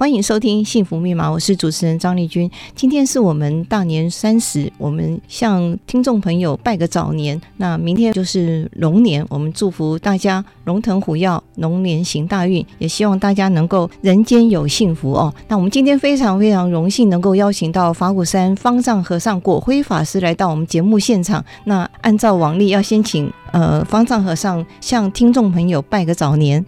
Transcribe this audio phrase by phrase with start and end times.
[0.00, 2.50] 欢迎收听《幸福密码》，我是主持人张丽君。
[2.74, 7.38] 今天是我们大年三十，我们向听众朋友拜个早年。
[7.58, 15.34] 那明天就是龙年，我们祝福大家龙腾虎跃，龙年行大运，也希望大家能够人间有幸福哦。
[15.48, 21.44] 那我们今天非常非常荣幸能够邀请到法鼓山方丈和尚果辉法师来到我们节目现场。
[21.64, 26.64] 那按照往例，要先请呃方丈和尚向听众朋友拜个早年。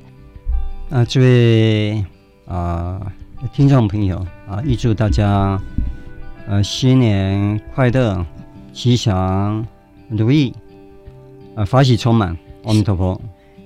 [0.91, 2.05] 啊，这位
[2.45, 3.01] 啊。
[3.01, 3.13] 呃
[3.53, 5.61] 听众朋友啊，预祝大家
[6.47, 8.25] 呃新年快乐、
[8.73, 9.67] 吉祥
[10.09, 10.55] 如意，
[11.57, 12.37] 啊法喜充满。
[12.65, 13.21] 阿弥陀佛。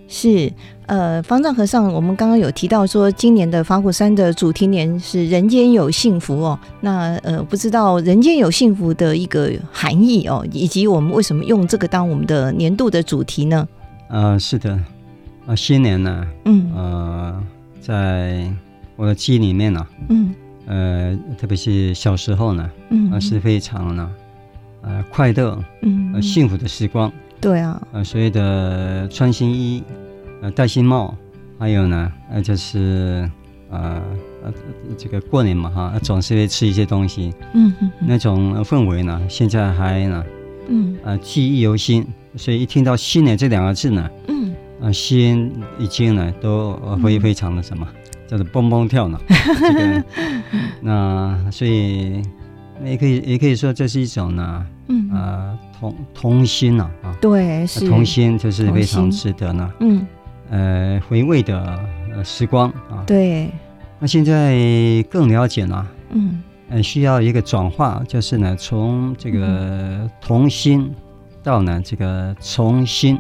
[0.09, 0.51] 是
[0.87, 6.59] 呃，方丈和尚，我们刚刚有提到说，今年的法鼓山的主题年是“人间有幸福”哦。
[6.81, 13.67] 那呃，不知道“人间有幸福”的一个含义哦，以及我们为什么用这个当我们的年度的主题呢？
[14.09, 14.79] 呃，是的，
[15.47, 17.45] 啊，新年呢，嗯，呃，
[17.81, 18.49] 在。
[18.97, 20.35] 我的记忆里面呢、啊，嗯，
[20.67, 24.11] 呃，特别是小时候呢，嗯，啊，是非常呢，
[24.83, 27.13] 呃，快乐，嗯，呃，幸福的时光。
[27.41, 29.85] 对啊，呃，所谓的穿新衣，
[30.41, 31.15] 呃，戴新帽，
[31.59, 33.31] 还有呢，呃，就是，
[33.71, 34.03] 呃，
[34.43, 34.53] 呃，
[34.97, 40.25] 这个过年嘛，哈，总是会吃一些东西，嗯嗯，那种氛围呢，现在还呢，
[40.69, 46.73] 嗯，呃，记忆犹新，所以一听到新年这两个字呢，嗯，呃，心已经呢，都
[47.03, 47.87] 会非常的什么。
[48.27, 50.05] 叫做蹦蹦跳呢， 这个，
[50.81, 52.23] 那所以
[52.85, 55.11] 也可以也可以说这是一种呢，嗯。
[55.11, 57.87] 啊童童心呐啊，对，是。
[57.87, 60.07] 童心就是非常值得呢，嗯。
[60.49, 61.79] 呃回味的
[62.25, 63.51] 时光啊，对，
[63.99, 64.57] 那现在
[65.11, 70.91] 更了解了，嗯，呃需要一个转化，就是呢从这个童心
[71.43, 73.19] 到呢这个重新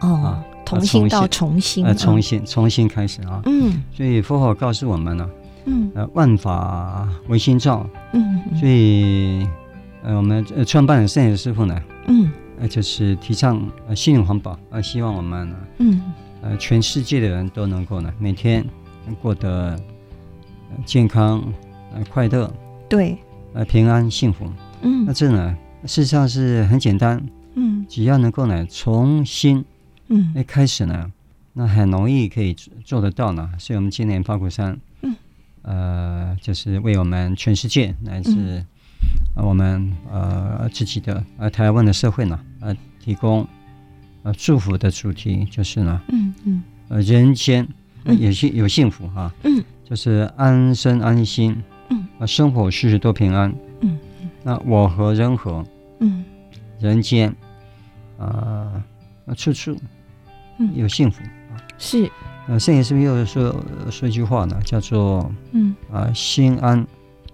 [0.00, 0.14] 哦。
[0.14, 5.30] 啊重新到重新，呃，重新重新开始啊，嗯，所以佛法告诉我们呢，
[5.66, 9.46] 嗯，呃，万法唯心造，嗯，所以，
[10.02, 12.30] 呃，我们创办人圣严师傅呢，嗯，
[12.60, 16.02] 呃，就是提倡呃心灵环保，呃，希望我们呢，嗯，
[16.42, 18.64] 呃，全世界的人都能够呢，每天
[19.20, 19.78] 过得
[20.84, 21.42] 健康、
[21.94, 22.52] 呃快乐，
[22.88, 23.16] 对，
[23.52, 24.46] 呃平安幸福，
[24.82, 27.22] 嗯，那这呢，事实上是很简单，
[27.54, 29.64] 嗯，只要能够呢重新。
[30.08, 31.10] 嗯，一开始呢，
[31.52, 32.54] 那很容易可以
[32.84, 33.50] 做得到呢。
[33.58, 35.14] 所以，我们今年法鼓山，嗯，
[35.62, 38.64] 呃，就是为我们全世界乃至、
[39.36, 43.46] 我们呃自己的呃台湾的社会呢，呃，提供
[44.22, 47.66] 呃祝福的主题就是呢，嗯嗯，呃，人间
[48.04, 51.56] 有幸、嗯、有幸福哈，嗯，就是安身安心，
[51.88, 53.98] 嗯，啊，生活事事都平安，嗯，
[54.42, 55.64] 那我和人和，
[56.00, 56.24] 嗯，
[56.78, 57.34] 人间，
[58.18, 58.84] 啊、
[59.26, 59.74] 呃，处处。
[60.58, 61.22] 嗯，有幸福
[61.52, 62.10] 啊，是。
[62.46, 64.60] 呃，圣严是不是又说说一句话呢？
[64.66, 66.86] 叫做嗯啊，心安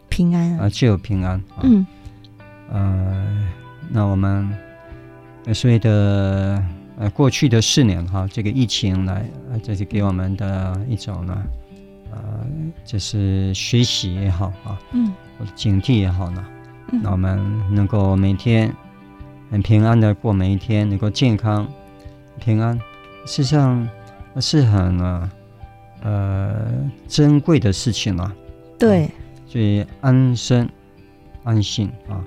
[0.08, 1.34] 平安啊，就有平安。
[1.56, 1.84] 啊、嗯，
[2.70, 3.48] 呃，
[3.88, 4.48] 那我们
[5.52, 6.64] 所谓的
[6.96, 11.42] 呃过去的四年哈，这个疫情来，呃，这是给我们的一种呢，
[12.12, 12.46] 呃，
[12.84, 16.44] 就是学习也好啊，嗯，或者警惕也好呢，
[16.92, 18.72] 嗯，那我们能够每天
[19.50, 21.66] 很平安的过每一天，能够健康
[22.38, 22.78] 平安。
[23.26, 23.88] 实上
[24.40, 25.30] 是很呢，
[26.02, 28.34] 呃，珍贵的事情，啊。
[28.78, 29.10] 对，
[29.46, 30.68] 所以安身
[31.44, 32.24] 安心啊，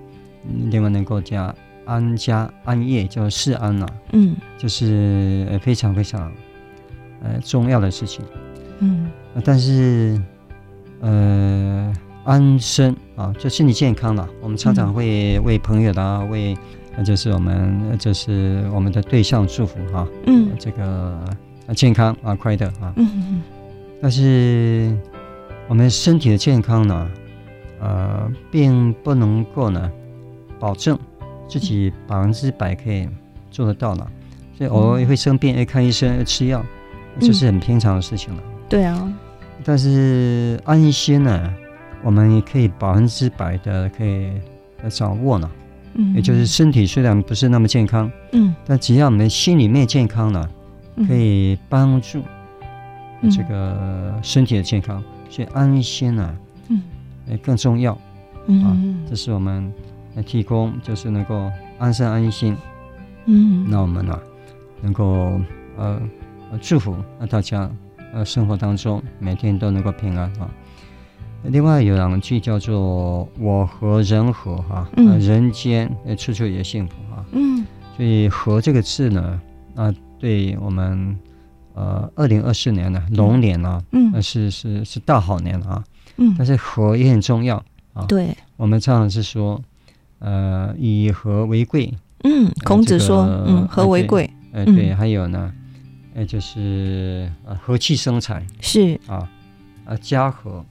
[0.70, 1.54] 另外能够加
[1.86, 3.94] 安家安业，叫释安呐，啊。
[4.14, 6.32] 嗯，就是非常非常
[7.22, 8.24] 呃重要的事情。
[8.80, 9.10] 嗯，
[9.44, 10.22] 但是
[11.02, 14.30] 呃安身啊，就身体健康了。
[14.42, 16.58] 我们常常会为朋友啦，嗯、为。
[16.96, 21.20] 那就是我们，就是我们的对象祝福哈，嗯，这个
[21.76, 23.42] 健康啊，快乐啊，嗯嗯，
[24.02, 24.96] 但是
[25.68, 27.10] 我们身体的健康呢，
[27.80, 29.92] 呃，并不能够呢，
[30.60, 30.98] 保证
[31.48, 33.10] 自己百分之百可以
[33.50, 34.08] 做得到了，
[34.56, 36.64] 所以偶尔会生病，要看医生，要吃药，
[37.20, 38.44] 这是很平常的事情了。
[38.70, 39.12] 对啊，
[39.64, 41.54] 但是安心呢，
[42.04, 44.30] 我们也可以百分之百的可以
[44.90, 45.50] 掌握呢。
[45.96, 50.50] 嗯，也就是身体虽然不是那么健康，嗯，但只要我们心里面健康了，
[51.08, 52.22] 可以帮助
[53.32, 56.36] 这个身体的健康，所以安心啊，
[56.70, 56.82] 嗯，
[57.42, 57.98] 更重要，
[58.48, 58.78] 嗯，啊，
[59.10, 59.72] 这是我们
[60.16, 62.56] 来提供，就是能够安身安心，
[63.26, 64.20] 嗯，那我们呢，
[64.82, 65.40] 能够
[65.78, 66.02] 呃
[66.62, 66.96] 祝福
[67.30, 67.70] 大家
[68.14, 70.50] 呃生活当中每天都能够平安啊。
[71.46, 77.66] 另外有两句叫做“我和人和”哈，嗯，人间处处也幸福哈，嗯，
[77.98, 79.42] 所以“和”这个字呢，
[79.76, 81.18] 啊，对我们
[81.74, 85.84] 呃，二零二四年呢，龙年啊，嗯，是是是大好年啊，
[86.18, 87.62] 嗯，但是“和”也很重要
[87.94, 89.62] 啊，对，我们常常是说，
[90.20, 91.94] 呃，以和为贵，
[92.24, 95.54] 嗯，孔子说，嗯，和为贵，哎，对，还有呢，
[96.16, 98.98] 哎，就是呃，和气生财，是。
[99.08, 99.30] 啊，
[99.86, 100.64] 啊，家和。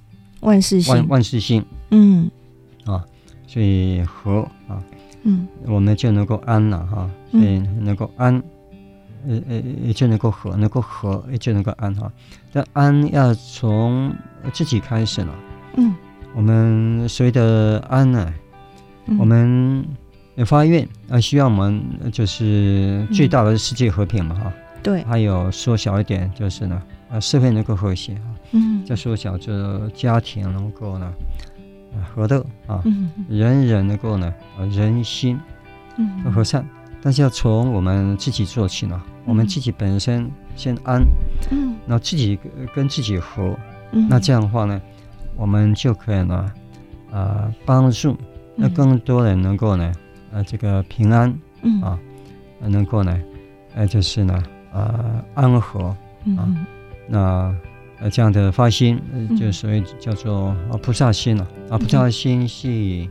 [0.43, 2.31] 万事兴，万万事兴，嗯，
[2.85, 3.05] 啊，
[3.47, 4.83] 所以和啊，
[5.23, 8.35] 嗯，我们就能够安了哈，所以能够安，
[9.27, 12.13] 呃呃，也就能够和，能够和也就能够安哈。
[12.53, 14.13] 但安要从
[14.53, 15.35] 自己开始了，
[15.77, 15.95] 嗯，
[16.35, 18.35] 我们所谓的安呢，
[19.19, 19.87] 我们
[20.45, 21.81] 发愿啊，希望我们
[22.11, 24.53] 就是最大的世界和平嘛哈，
[24.83, 28.23] 对，还有缩小一点就是呢，啊，社会能够和谐哈。
[28.53, 31.13] 嗯，再缩小，这家庭能够呢，
[32.15, 34.33] 和乐啊，嗯、人人能够呢，
[34.71, 35.39] 人心，
[35.97, 36.65] 嗯，和善。
[37.03, 41.03] 但是要从我们自己做起呢，嗯、我们自己本身先安，
[41.51, 42.39] 嗯，那自己
[42.75, 43.57] 跟自己和，
[43.93, 44.81] 嗯，那这样的话呢，
[45.37, 46.53] 我们就可以呢，
[47.11, 48.17] 呃，帮助
[48.55, 49.93] 那更多人能够呢，
[50.31, 51.81] 呃，这个平安，嗯。
[51.83, 51.99] 啊，
[52.61, 53.19] 能够呢，
[53.75, 54.41] 呃，就是呢，
[54.73, 55.97] 呃，安和啊，
[56.27, 56.67] 嗯、
[57.09, 57.55] 那。
[58.03, 63.09] 呃，这样的发心，呃，就所谓叫做啊菩萨心了啊，菩萨心是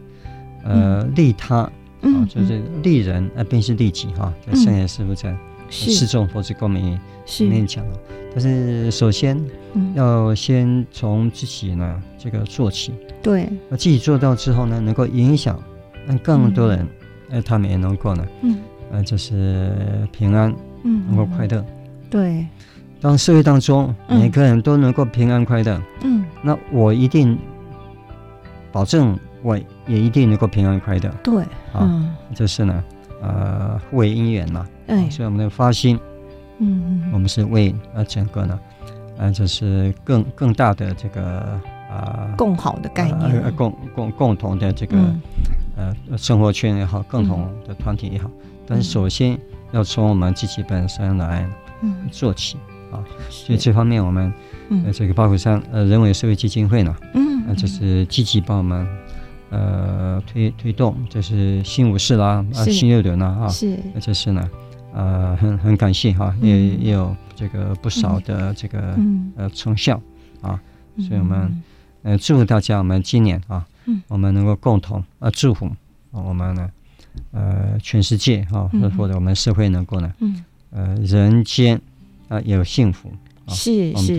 [0.65, 1.59] 呃利他
[2.01, 4.33] 啊，就是利人而并是利己哈。
[4.45, 5.31] 在圣严师父在
[5.69, 6.99] 《示众佛子共勉》
[7.43, 7.97] 里面讲了，
[8.33, 9.41] 但是首先
[9.95, 12.91] 要先从自己呢这个做起，
[13.23, 15.57] 对，那自己做到之后呢，能够影响
[16.05, 16.85] 让更多人，
[17.29, 18.57] 哎，他们也能够呢，嗯，
[18.91, 19.71] 呃，就是
[20.11, 20.53] 平安，
[20.83, 21.65] 嗯，能够快乐，
[22.09, 22.45] 对。
[23.01, 27.35] 当社会当中每个人都能够平安快乐，嗯，那我一定
[28.71, 29.57] 保证我
[29.87, 31.09] 也一定能够平安快乐。
[31.23, 31.43] 对，
[31.73, 32.05] 啊，
[32.35, 32.83] 这是呢，
[33.21, 34.67] 呃，互为因缘嘛。
[34.85, 35.99] 哎，所以我们的发心，
[36.59, 38.59] 嗯，我们是为呃整个呢，
[39.17, 41.59] 呃，就是更更大的这个
[41.89, 44.97] 啊，共好的概念，共共共同的这个
[45.75, 48.29] 呃生活圈也好，共同的团体也好，
[48.67, 49.35] 但是首先
[49.71, 51.49] 要从我们自己本身来
[52.11, 52.57] 做起。
[52.91, 54.31] 啊，所以这方面我们，
[54.85, 58.87] 呃，这个八虎山呃人文社会基金会呢，嗯，呃，就是积极帮我们，
[59.49, 64.49] 呃，推推动，就是新五四啦，啊，新六六呢，啊，是，这是呢，
[64.93, 68.95] 呃，很很感谢哈，也也有这个不少的这个
[69.37, 69.99] 呃成效
[70.41, 70.59] 啊，
[70.99, 71.63] 所以我们
[72.03, 73.65] 呃祝福大家，我们今年啊，
[74.07, 75.69] 我们能够共同呃祝福
[76.11, 76.69] 我们呢，
[77.31, 80.13] 呃，全世界啊，或者我们社会能够呢，
[80.71, 81.79] 呃，人间。
[82.31, 83.09] 啊也，有幸福
[83.49, 84.17] 是是，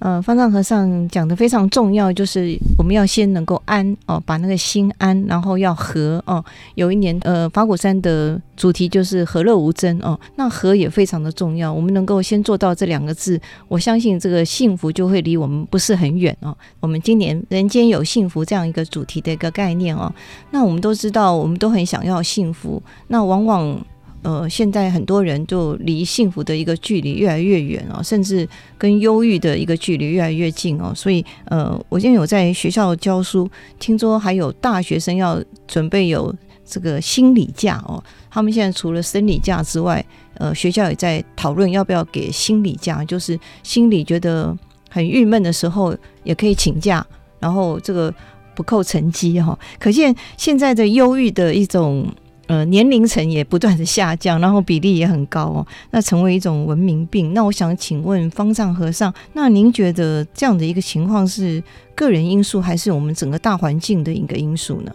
[0.00, 6.44] 呃，方丈和尚讲的非常重要，就是我们要先能够安哦，把那个心安，然后要和哦。
[6.74, 11.72] 有一年，呃，法鼓山的主题就是和乐无争哦，那和也非常的重要。
[11.72, 16.56] 我们能够先做到这两个字，我相信这个幸福就会离我们不是很远哦。
[16.80, 20.12] 我们今年人间有幸福这样一个主题的一个概念哦，
[20.50, 23.78] 那我们都知道，我们都很想要幸福，那往往。
[24.22, 28.46] 呃，现在很多人就离幸福的一个距离越来越远哦，甚至
[28.76, 30.92] 跟忧郁的一个距离越来越近哦。
[30.94, 33.48] 所以，呃，我今天有在学校教书，
[33.78, 36.34] 听说还有大学生要准备有
[36.66, 38.02] 这个心理假哦。
[38.30, 44.54] 他们现在除了生理假之外，呃，学校也在讨论要不要给心理假，就是心里觉得
[44.90, 47.04] 很郁闷的时候也可以请假，
[47.38, 48.14] 然后这个
[48.54, 49.58] 不扣成绩哈。
[49.78, 52.06] 可见现在的忧郁的一种。
[52.50, 57.32] 呃，年龄层也不断的下降，然后比例也很高哦，那成为一种文明病。
[57.32, 61.62] 那我想请问方丈和尚，那您觉得这样的一个情况是
[61.94, 64.92] 个人因素，还是我们整个大环境的一个因素呢？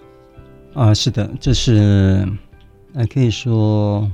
[0.73, 2.27] 啊，是的，这是
[2.93, 4.11] 呃，可以说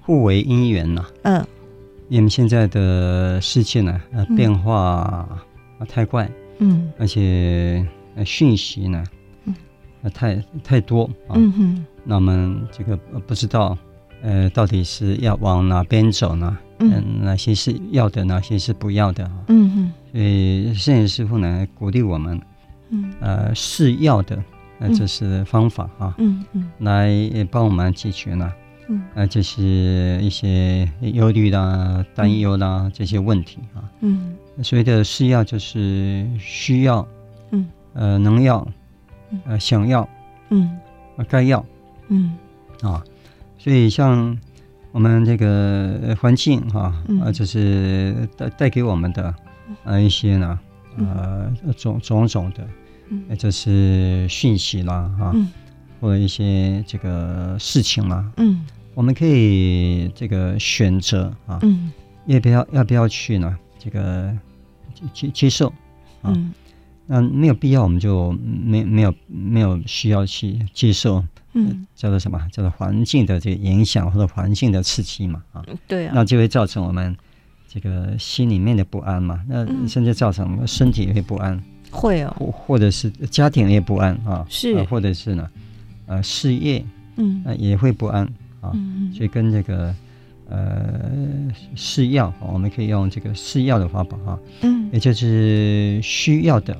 [0.00, 1.04] 互为因缘呐。
[1.24, 1.46] 嗯，
[2.08, 5.28] 因为现在的世界呢，呃，变化
[5.86, 6.26] 太快，
[6.58, 7.86] 嗯，而且
[8.16, 9.04] 呃讯息呢，
[10.02, 11.86] 嗯，太太多啊，嗯哼。
[12.04, 13.76] 那我们这个不知道，
[14.22, 16.58] 呃，到底是要往哪边走呢？
[16.78, 19.30] 嗯、呃，哪些是要的，哪些是不要的？
[19.48, 19.92] 嗯哼。
[20.12, 22.40] 所以圣严师傅呢，鼓励我们，
[22.90, 24.42] 嗯呃是要的
[24.80, 28.52] 呃这是方法啊，嗯嗯来帮我们解决呢，
[28.88, 33.88] 嗯呃就是一些忧虑啦、担忧啦这些问题啊。
[34.00, 37.06] 嗯所谓的是要就是需要，
[37.52, 38.66] 嗯呃能要，
[39.46, 40.08] 呃想要，
[40.50, 40.78] 嗯。
[41.16, 41.64] 呃该要。
[42.08, 42.36] 嗯。
[42.82, 43.02] 啊。
[43.58, 44.36] 所以像
[44.90, 49.34] 我们这个环境哈，呃就是带带给我们的
[49.84, 50.58] 呃一些呢，
[50.98, 52.66] 呃种种种的，
[53.28, 55.34] 呃就是讯息啦哈，
[56.00, 61.92] 或者一些这个事情啦，嗯，我们可以这个选择啊，嗯，
[62.26, 63.56] 要不要要不要去呢？
[63.78, 64.36] 这个
[65.14, 65.68] 接接受
[66.20, 66.52] 啊，嗯，
[67.06, 72.38] 那没有必要，我们就没没有没有需要去接受，嗯，叫做什么？
[72.52, 77.14] 叫做环境的这个影响或者环境的刺激嘛，啊，对啊，那就会造成我们
[77.68, 85.50] 这个心里面的不安嘛，那甚至造成我们身体也会不安，会哦，或或者是家庭也不安啊，是，或者是呢，
[86.06, 86.84] 呃，事业，
[87.16, 88.24] 嗯，也会不安
[88.60, 89.94] 啊，嗯，所以跟这个。
[90.48, 91.10] 呃，
[91.74, 96.76] 试药，我们可以用这个试药的方法哈，嗯，也就是需要的，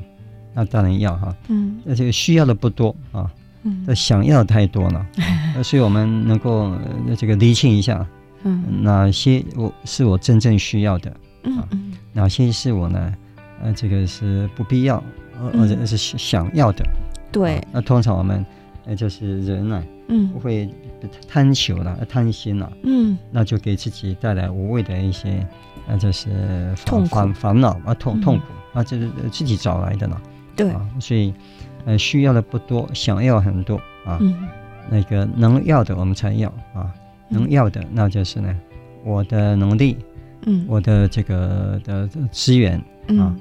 [0.55, 3.31] 那当然要哈，嗯，那这个需要的不多啊，
[3.63, 5.07] 嗯，那想要的太多了，
[5.57, 6.71] 嗯、所以我们能够、
[7.07, 8.07] 呃、这个厘清一下，
[8.45, 13.15] 嗯，哪些我是我真正需要的，嗯嗯，哪些是我呢，
[13.63, 15.03] 呃，这个是不必要，
[15.53, 16.85] 或者是想要的，
[17.31, 18.45] 对、啊，那通常我们
[18.87, 20.69] 呃就是人呢、啊，嗯，不会。
[21.29, 25.45] 贪求了，贪心了，嗯，那就给自己带来无谓的一些，
[25.89, 26.31] 那，就是
[26.87, 30.17] 痛苦、烦烦恼啊，痛痛苦啊，就是自己找来的呢。
[30.57, 30.71] 对。
[30.71, 31.33] 啊，所以，
[31.85, 34.19] 呃，需要的不多，想要很多啊。
[34.21, 34.35] 嗯，
[34.91, 36.93] 那个能要的我们才要啊，
[37.29, 38.55] 能要的那就是呢，
[39.05, 39.97] 我的能力，
[40.47, 42.83] 嗯，我的这个的资源
[43.19, 43.35] 啊，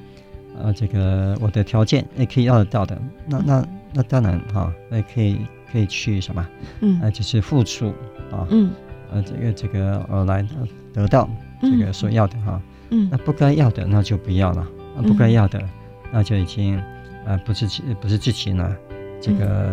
[0.64, 3.02] 啊，这个我的条件也可以要得到的。
[3.28, 5.38] 那那那当然哈，那可以。
[5.72, 6.46] 可以去什么？
[6.82, 7.94] 嗯，啊，就是付出
[8.30, 8.74] 啊，嗯，
[9.10, 10.46] 呃，这个这个呃来
[10.94, 11.30] 得到
[11.62, 15.64] 这个所要的哈，嗯，那不该要的那就不要了，那不该要的
[16.12, 16.78] 那就已经
[17.26, 17.66] 呃不是
[18.00, 18.76] 不是自己呢
[19.22, 19.72] 这个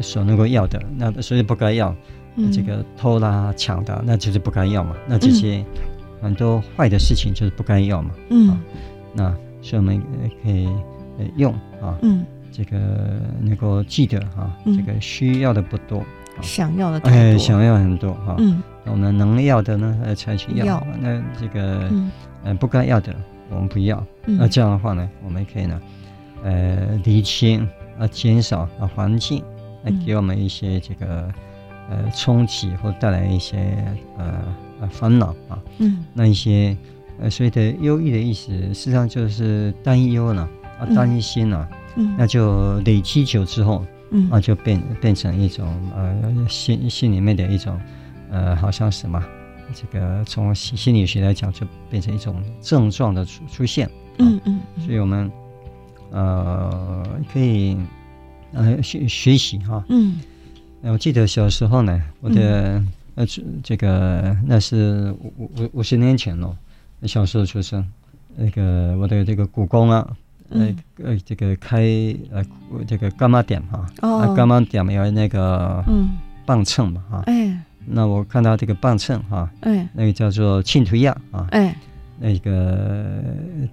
[0.00, 1.94] 所能够要的，那所以不该要，
[2.52, 5.64] 这个偷啦抢的那就是不该要嘛，那这些
[6.20, 8.58] 很多坏的事情就是不该要嘛，嗯，
[9.14, 10.02] 那所以我们
[10.42, 10.68] 可以
[11.36, 12.24] 用啊，嗯。
[12.54, 12.76] 这个
[13.40, 16.04] 能够记得哈，这个需要的不多，
[16.42, 18.36] 想要的哎，想要很多哈。
[18.36, 20.86] 嗯，我们能要的呢，呃，才去要。
[21.00, 21.90] 那这个，
[22.44, 23.16] 呃，不该要的，
[23.48, 24.04] 我们不要。
[24.26, 25.80] 那这样的话呢，我们可以呢，
[26.42, 27.68] 呃，厘清
[27.98, 29.42] 啊，减少啊，环境
[29.84, 31.32] 来给我们一些这个
[31.90, 33.76] 呃冲击或带来一些
[34.18, 34.42] 呃
[34.80, 35.62] 呃烦恼啊。
[35.78, 36.76] 嗯，那一些
[37.20, 41.68] 呃所谓的忧郁的意思，实际上就是担忧呢，啊，担心呢。
[41.94, 47.78] 嗯，那就累积久之后，嗯，那就变变成一种呃心心里面的一种
[48.30, 49.22] 呃，好像什么，
[49.74, 53.90] 这个从心心理学来讲，就变成一种症状的出出现。
[54.18, 55.30] 嗯嗯，所以我们
[56.12, 57.02] 呃
[57.32, 57.76] 可以
[58.52, 59.84] 呃学学习哈。
[59.88, 60.20] 嗯，
[60.82, 62.82] 我记得小时候呢，我的
[63.16, 63.26] 呃
[63.62, 66.54] 这个那是五五五十年前喽，
[67.02, 67.84] 小时候出生，
[68.36, 70.16] 那个我的这个故宫啊。
[70.50, 70.68] 呃
[71.02, 71.80] 呃，这个开
[72.30, 72.44] 呃
[72.86, 76.10] 这个柑仔店哈，啊柑仔店有那个嗯。
[76.44, 81.72] 磅秤嘛哈，哎，那我看到这个磅秤哈，哎，那个叫做庆图亚啊，哎，
[82.22, 83.22] 那个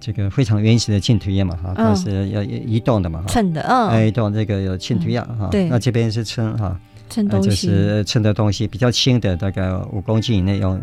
[0.00, 6.78] 这个非常原始的庆图亚嘛哈，它是要移动的嘛哈，称的嗯，移动这个有庆图亚哈，对，那这边是称哈，
[7.08, 10.80] 称东西，就是称的东西比较轻的，大概五公斤以内用，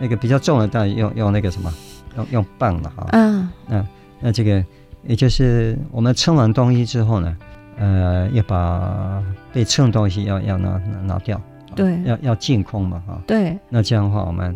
[0.00, 1.70] 那个比较重的当然用用那个什么，
[2.16, 3.86] 用用棒了哈，嗯，那
[4.20, 4.64] 那这个。
[5.02, 7.34] 也就是我们称完东西之后呢，
[7.78, 11.40] 呃，要把被称东西要要拿拿拿掉，
[11.74, 13.58] 对，要要净空嘛，哈，对。
[13.70, 14.54] 那这样的话，我们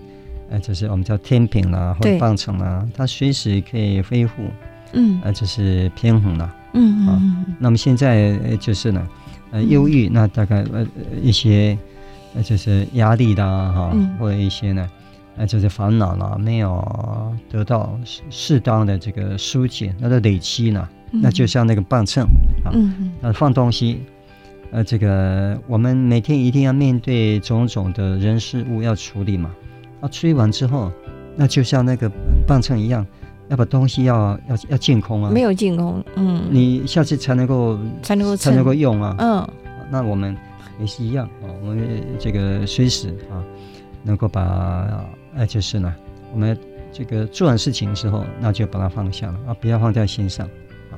[0.55, 4.35] 呃，就是我们叫天平啦，或者磅秤啦，它随时可以恢复，
[4.93, 7.45] 嗯，呃，就是平衡了，嗯嗯。
[7.59, 9.05] 那么现在就是呢，
[9.51, 10.87] 呃，忧郁，那大概呃
[11.21, 11.77] 一些
[12.37, 14.89] 呃就是压力啦，哈，或者一些呢。
[15.37, 17.99] 呃就是烦恼了，没有得到
[18.31, 22.23] 适当的这个疏解，那个累积呢，嗯、那就像那个磅秤
[22.65, 23.99] 啊，嗯、那放东西，
[24.71, 29.51] 呃，这个我们每天一定要面对种种的人事物要处理嘛，
[30.05, 30.93] 啊，处理完之后，
[31.37, 32.11] 那就像那个
[32.47, 33.07] 棒秤一样，
[33.49, 39.49] 要把东西要要要净空啊，没有净空，嗯，你下次才能够才能够才能够用啊，嗯，
[39.91, 40.37] 那我们
[40.79, 43.43] 也是一样啊，我们这个随时啊，
[44.03, 45.05] 能够把。
[45.37, 45.93] 哎，就是呢，
[46.33, 46.57] 我们
[46.93, 50.47] 这个做完事情之后，那就把它放下了啊，不要放在心上
[50.93, 50.95] 啊。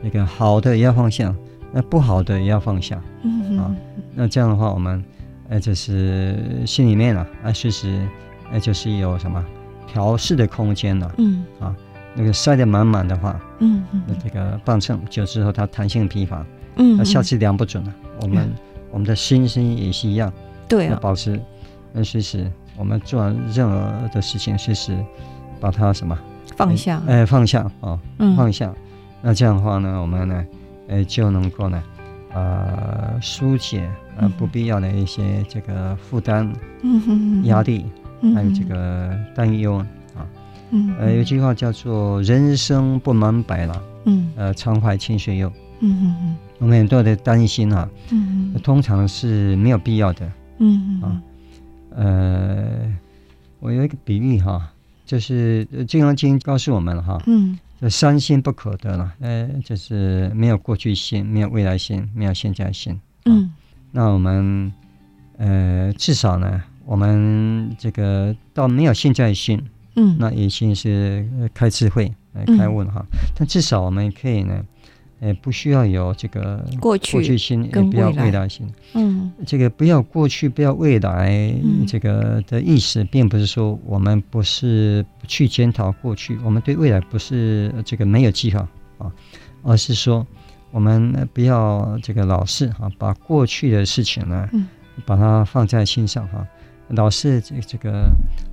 [0.00, 1.34] 那个好的也要放下，
[1.72, 3.02] 那不好的也要放下。
[3.24, 3.74] 嗯啊，
[4.14, 5.04] 那这样的话，我们
[5.48, 8.06] 呃就是心里面啊，啊随时
[8.52, 9.44] 呃就是有什么
[9.86, 11.12] 调试的空间了。
[11.18, 11.74] 嗯啊，
[12.14, 16.44] 那个塞得满满的话，嗯嗯，那这个磅秤久之后它弹性疲乏，
[16.76, 17.94] 嗯，那下次量不准了。
[18.20, 18.54] 我们嗯
[18.92, 20.32] 我们的心心也是一样，
[20.68, 21.40] 对啊，保持，
[21.92, 24.96] 那随时我们做任何的事情，随时
[25.60, 26.16] 把它什么
[26.56, 28.72] 放下，哎放下啊，嗯放下。
[29.20, 30.44] 那这样的话呢，我们呢，
[30.88, 31.82] 呃就能够呢，
[32.32, 39.74] 呃疏解呃嗯不必要的一些这个负担、嗯哼压力，嗯还有这个担忧
[40.14, 40.26] 啊。
[40.70, 45.52] 嗯呃，有句话叫做“人生不满百了，嗯呃，常怀千岁忧”。
[45.80, 50.32] 嗯嗯我们很多的担心啊，嗯通常是没有必要的。
[50.58, 51.22] 嗯啊
[51.90, 52.92] 呃，
[53.60, 54.72] 我有一个比喻哈，
[55.04, 59.12] 就是《金刚经》告诉我们了哈，嗯这三心不可得了。
[59.20, 62.98] 呃，就是没有过去心，没有未来心，没有现在心。
[63.26, 63.52] 嗯
[63.92, 64.72] 那我们
[65.36, 69.62] 呃，至少呢，我们这个倒没有现在性，
[69.96, 73.04] 嗯，那已经是呃开智慧、呃开悟了哈。
[73.34, 74.64] 但至少我们可以呢，
[75.20, 78.48] 呃，不需要有这个过去过去心，也不要未来。
[78.48, 78.66] 心。
[78.94, 79.32] 嗯。
[79.46, 81.30] 这个不要过去，不要未来，
[81.64, 81.86] 嗯。
[81.86, 89.10] 这个的意思，并不是说我们不是不去检讨过去，我们对未来不是这个没有计划啊，
[89.62, 90.26] 而是说
[90.70, 94.66] 我们呃不要这个老是啊，把过去的事情呢，嗯。
[95.04, 96.46] 把它放在心上哈，
[96.88, 98.10] 老是这这个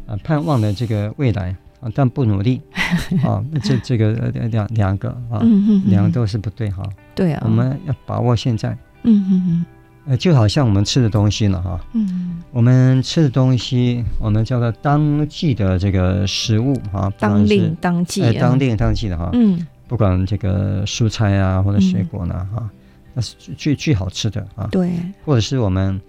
[0.07, 2.61] 呃盼望的这个未来啊，但不努力。
[3.23, 6.83] 啊，这这个呃两两个啊，嗯嗯，两个都是不对哈，
[7.15, 8.77] 对啊，我们要把握现在。
[9.03, 9.65] 嗯嗯
[10.07, 19.65] 呃，就好像我们吃的东西呢哈，嗯我们吃的东西，我们叫做当季的这个食物哈，不管是当令当季哎，啊，当令当季的哈，嗯。
[19.88, 22.69] 不管这个蔬菜啊或者水果呢哈，
[23.13, 24.89] 那是最最最好吃的啊，对。
[25.23, 26.00] 或者是我们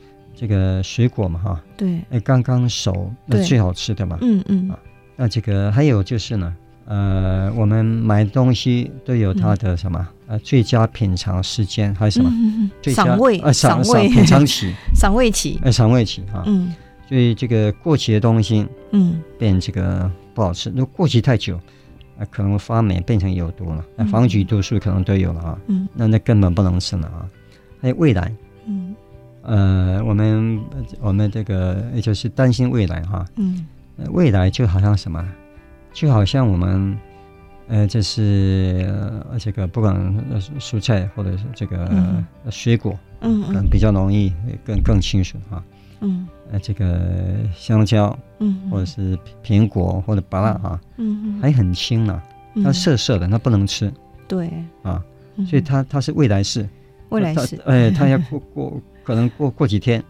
[0.43, 4.19] 这个水果嘛哈，对，哎，刚刚熟那最好吃的嘛。
[4.23, 4.69] 嗯嗯。
[4.69, 4.77] 啊
[5.15, 6.53] 那这个还有就是呢，
[6.85, 12.29] 呃，我们买东西都有它的什么呃最佳品尝时间，还有什么？
[12.33, 14.09] 嗯最佳赏味啊赏赏味。
[14.09, 16.43] 品尝 期，赏味期，呃赏味期啊。
[16.47, 16.75] 嗯。
[17.09, 19.23] 所以这个过期的东西嗯。
[19.39, 21.57] 变这个不好吃，如果过期太久，
[22.19, 24.09] 啊，可能发霉变成有毒了，那嗯。
[24.09, 25.87] 防腐毒素可能都有了啊，嗯。
[25.95, 27.29] 那那根本不能吃了啊。
[27.81, 28.35] 还有未来，
[28.67, 28.93] 嗯
[29.43, 30.61] 呃，我们
[31.01, 33.67] 我们这个也就是担心未来哈、嗯。
[33.99, 35.23] 呃未来就好像什么，
[35.93, 36.97] 就好像我们，
[37.69, 38.91] 呃，就是、
[39.31, 39.95] 呃、这个不管
[40.31, 44.33] 呃蔬菜或者是这个、水果，嗯可能比较容易
[44.65, 45.63] 更更清楚哈。
[46.01, 46.27] 嗯。
[46.51, 52.21] 呃，这个香蕉嗯，或者是苹果或者芭乐啊，嗯还很轻呢、
[52.65, 53.93] 它涩涩的，它不能吃。
[54.27, 54.49] 对，
[54.83, 55.03] 啊，
[55.37, 55.47] 嗯。
[55.47, 56.67] 所以它它是未来式，
[57.11, 57.61] 未来式。
[57.67, 60.03] 哎，它要过过 可能过过几天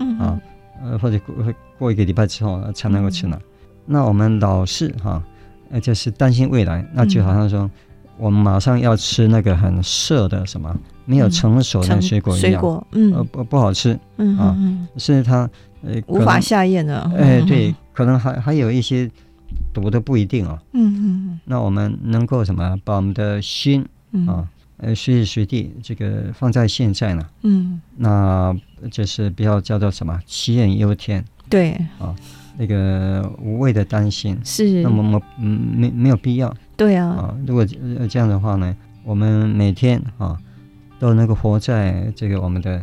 [0.00, 0.40] 嗯啊，
[0.82, 1.34] 呃，或者过
[1.78, 3.38] 过一个礼拜之后才能够吃呢。
[3.86, 5.22] 那我们老是哈，
[5.70, 7.70] 呃，就是担心未来，那就好像说，
[8.18, 10.74] 我们马上要吃那个很涩的什么
[11.06, 13.12] 没有成熟的水果一样，水果嗯。
[13.14, 15.48] 呃不不好吃，嗯啊嗯甚至它
[15.82, 19.10] 呃无法下咽的，哎，对，可能还还有一些
[19.72, 20.62] 毒的不一定啊。
[20.72, 21.40] 嗯嗯。
[21.44, 24.26] 那我们能够什么，把我们的心嗯。
[24.28, 24.48] 啊，
[24.80, 28.56] 呃，随时随地这个放在现在呢，嗯那
[28.90, 32.14] 就是不要叫做什么杞人忧天，对啊
[32.58, 37.36] 那个无谓的担心，是那么么嗯没没有必要对啊啊。
[37.46, 37.66] 如果
[37.98, 40.38] 呃这样的话呢，我们每天啊
[40.98, 42.82] 都能够活在这个我们的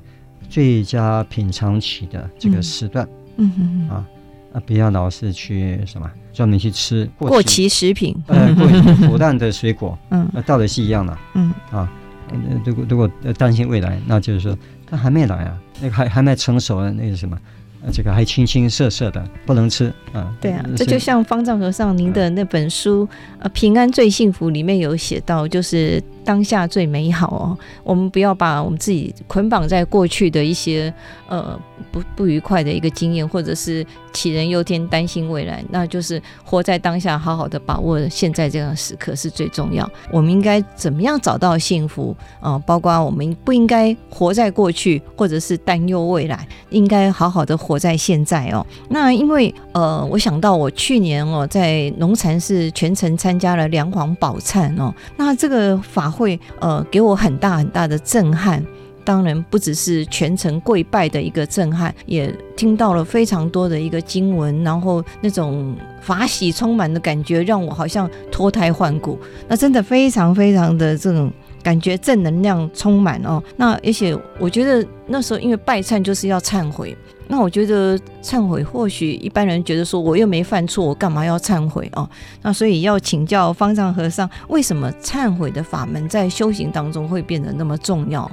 [0.50, 3.08] 最佳品尝期的这个时段。
[3.38, 4.08] 嗯嗯啊
[4.54, 11.90] 啊，不要老是去什么专门去吃过过期食品呃过期腐 烂的水果，嗯那道理是一样的嗯啊。
[12.30, 17.42] 呃如果如果呃担心未来，那就是说它还没来啊，那个还还没成熟的那个什么，呃
[17.92, 20.34] 这个还青青涩涩的，不能吃啊。
[20.42, 23.08] 对啊，呃这就像方丈和尚您的那本书
[23.40, 27.58] 呃《平安最幸福》里面有写到，就是当下最美好哦。
[27.84, 30.94] 我们不要把我们自己捆绑在过去的一些
[31.28, 31.60] 呃
[31.92, 39.90] 不不愉快的一个经验，或者是杞人忧天、担心未来，那就是活在当下，好好的把握现在这样的时刻是最重要。
[40.12, 42.60] 我们应该怎么样找到幸福啊、呃？
[42.66, 48.66] 包括我们不应该活在过去，或者是担忧未来，应该好好的活在现在哦。
[48.90, 58.66] 那因为呃，我想到我去年哦，在龙禅寺全程参加了梁皇宝忏哦，那这个法会呃，给我很大很大的震撼。
[59.04, 69.18] 当然不只是全程跪拜的一个震撼，也听到了非常多的一个经文，然后那种法喜充满的感觉，让我好像脱胎换骨。
[69.48, 71.32] 那真的非常非常的这种
[71.64, 73.42] 感觉正能量充满哦。
[73.56, 76.96] 那而且我觉得那时候因为拜忏就是要忏悔，
[77.28, 82.10] 那我觉得忏悔或许一般人觉得说我又没犯错，我干嘛要忏悔哦？
[82.42, 88.30] 那所以要请教方丈和尚，为什么忏悔的法门在修行当中会变得那么重要？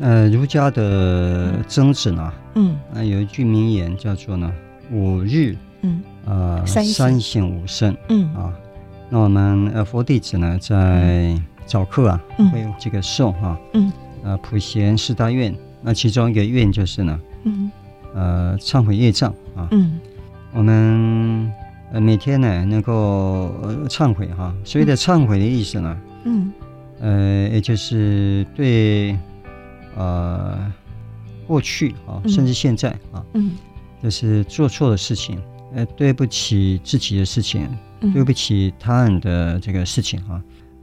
[0.00, 4.50] 呃，儒家的曾子呢，嗯，那有一句名言叫做呢，
[4.90, 8.50] 五日，嗯，呃，三三省吾身，嗯啊，
[9.10, 11.38] 那我们呃佛弟子呢，在
[11.70, 12.50] 早课啊，嗯。
[12.50, 13.92] 会有这个诵哈，嗯，
[14.24, 17.70] 呃，普贤四大愿，那其中一个愿就是呢，嗯，
[18.12, 20.00] 呃，忏悔业障啊，嗯，
[20.52, 21.52] 我们
[21.92, 22.94] 呃每天呢能够
[23.62, 26.52] 呃忏悔哈，所谓的忏悔的意思呢，嗯，
[26.98, 29.16] 呃，也就是对。
[29.96, 30.72] 呃，
[31.48, 33.50] 过去啊，甚至现在啊，嗯，
[34.00, 35.36] 就是做错的事情，
[35.74, 37.68] 呃，对不起自己的事情，
[38.00, 40.40] 嗯、对不起他人的这个事情啊，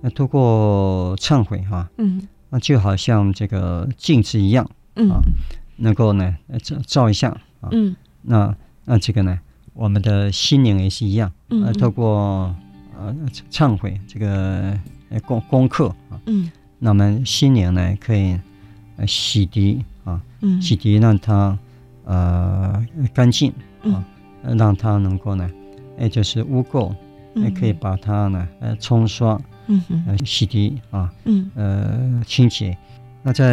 [0.08, 4.66] 那通过忏悔哈，嗯，那就好像这个镜子一样，
[4.96, 5.20] 嗯，啊，
[5.76, 9.38] 能够呢照照一下啊，嗯，那那这个呢，
[9.74, 12.56] 我们的心灵也是一样，嗯，呃，透过
[12.98, 13.14] 呃
[13.52, 14.80] 忏悔这个
[15.26, 18.40] 功功课啊，嗯，那我们心灵呢可以。
[19.06, 21.56] 洗涤啊，嗯，洗涤让它
[22.04, 23.52] 呃干净
[23.84, 24.04] 啊，
[24.42, 25.48] 嗯、让它能够呢，
[26.00, 26.92] 哎，就是污垢，
[27.36, 32.76] 也可以把它呢呃冲刷，嗯哼，呃洗涤啊，嗯，呃清洁。
[33.24, 33.46] 那在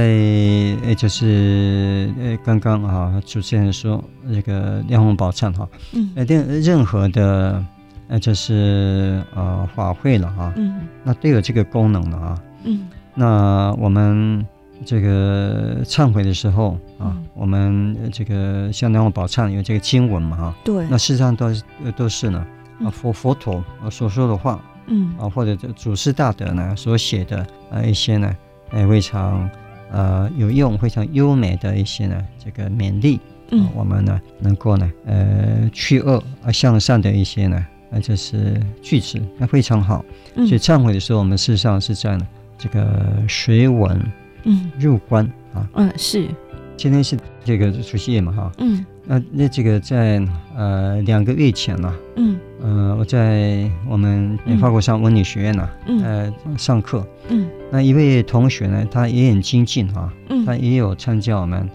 [0.85, 7.65] 呃就是呃刚刚啊主持人说那个莲花宝忏哈，嗯，呃任任何的
[8.09, 14.45] 呃就是呃法会了啊，嗯，那都有这个功能的啊，嗯，那我们。
[14.85, 21.63] 这个忏悔的时候啊，嗯、我们这个像莲花宝忏有这个经文嘛哈，对，那事实上都是
[21.97, 22.45] 都是呢
[22.85, 25.15] 啊佛佛陀所说的话，嗯。
[25.19, 28.37] 啊或者这祖师大德呢所写的啊一些呢，
[28.71, 29.49] 哎非常
[29.91, 33.21] 呃有用、非常优美的一些呢这个勉励，
[33.51, 40.05] 嗯，我们呢能够呢呃去恶而向善的一些呢，那就是句子，那非常好。
[40.35, 42.27] 所以忏悔的时候，我们事实上是在呢
[42.59, 44.01] 这个随文。
[44.47, 46.29] 嗯，入观啊，嗯是，
[46.77, 47.17] 今天是
[47.47, 50.23] 这个除夕夜嘛哈，嗯，那那这个在
[50.57, 61.69] 呃两个月前呢，嗯，呃我在我们法鼓山文理学院呢，嗯，呃上课，嗯，那一位同学呢，他也很精进啊，嗯，他也有参加我们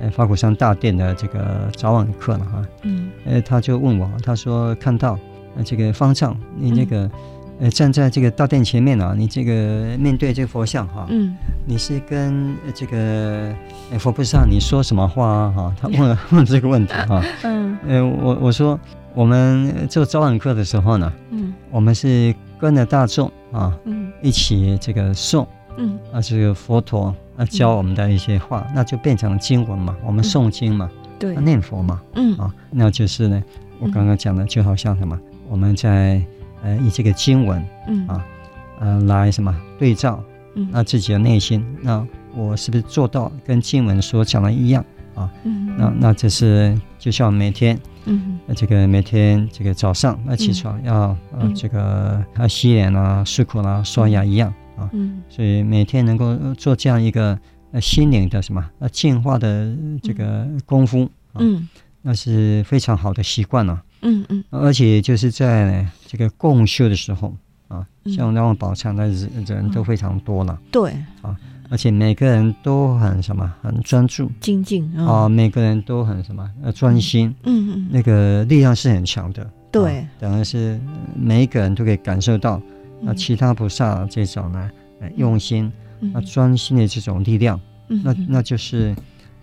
[0.00, 5.18] 呃法鼓山大殿的这个早晚课了哈，嗯，呃他就问我，他说看到
[5.56, 7.10] 呃这个方丈你那个。
[7.60, 11.34] 呃，站在这个大殿前面啊，你这个面对这个佛像哈，嗯，
[11.66, 13.52] 你是跟这个
[13.98, 15.52] 佛菩萨你说什么话啊？
[15.56, 18.78] 哈， 他问问这个问题哈，嗯，呃，我我说
[19.12, 25.44] 我们做早晚课的时候呢，嗯，我们是跟着大众啊，嗯，一起这个诵，
[25.78, 33.42] 嗯，啊，这个佛陀啊教我们的一些话，那就变成经文嘛，我们诵经嘛，对，念佛嘛，嗯，啊，那就是呢，
[33.80, 35.18] 我刚刚讲的就好像什么，
[35.48, 36.22] 我们在。
[36.62, 38.06] 呃，以这个经文，嗯。
[38.06, 38.24] 啊，
[38.80, 40.22] 呃，来什么对照，
[40.54, 44.84] 嗯，那自己的内心，那我是不是做到跟经文所讲的一样？
[45.16, 45.28] 啊？
[45.42, 57.36] 嗯，那那这是就像每天，嗯，这个每天这个早上那起床要呃这个要洗脸啊、漱口啊、刷牙一样啊，嗯，所以每天能够做这样一个
[57.72, 61.68] 呃心灵的什么呃净化的这个功夫，嗯，
[62.00, 63.82] 那是非常好的习惯了。
[64.02, 67.34] 嗯嗯，而且就是在这个共修的时候
[67.68, 70.58] 啊，像那种宝忏的人人都非常多了。
[70.70, 71.36] 对啊，
[71.68, 77.34] 而且每个人都很什么，很专注、精进啊，每个人都很什么，呃，专心。
[77.44, 79.50] 嗯嗯，那个力量是很强的。
[79.70, 80.80] 对，等于是
[81.14, 82.60] 每一个人都可以感受到
[83.06, 84.70] 啊，其他菩萨这种呢，
[85.16, 85.70] 用心
[86.14, 87.60] 啊，专心的这种力量。
[87.86, 88.94] 那那就是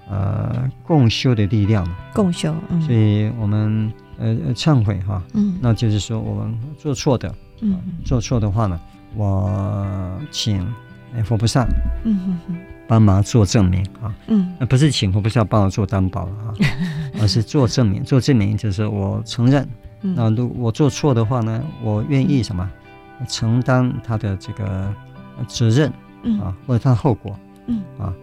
[0.10, 1.88] 呃共修的力量。
[2.14, 3.92] 共修，所以我们。
[4.18, 8.80] 呃，忏悔哈，嗯，那就是说我们做错的，嗯，做错的话呢，
[9.16, 9.88] 我
[10.32, 10.66] 请
[11.26, 11.66] 佛菩萨，
[12.04, 12.56] 嗯哼哼，
[12.88, 16.54] 帮忙做证明啊，嗯，那不是请佛菩萨帮我做担保了哈，
[17.22, 19.68] 而是做证明，做证明就是我承认，
[20.02, 22.70] 那如果我做错的话呢，我愿意什么？
[23.30, 24.94] 承担他的这个
[25.48, 25.90] 责任，
[26.42, 28.14] 啊，或者他的后果，嗯，啊，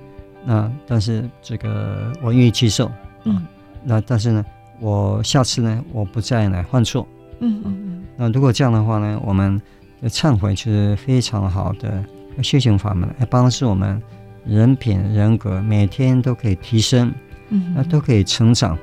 [0.45, 2.91] 那但是这个我愿意接受，
[3.25, 3.47] 嗯，
[3.85, 4.45] 那但是呢。
[4.83, 7.07] 我下次呢，我不再来犯错。
[7.39, 8.03] 嗯嗯嗯。
[8.17, 9.61] 那如果这样的话呢，我们
[10.03, 12.05] 的忏悔是非常好的
[12.43, 14.03] 修行法门，来帮助我们
[14.45, 17.15] 人品人格每天都可以提升，
[17.51, 18.77] 嗯，那都可以成长，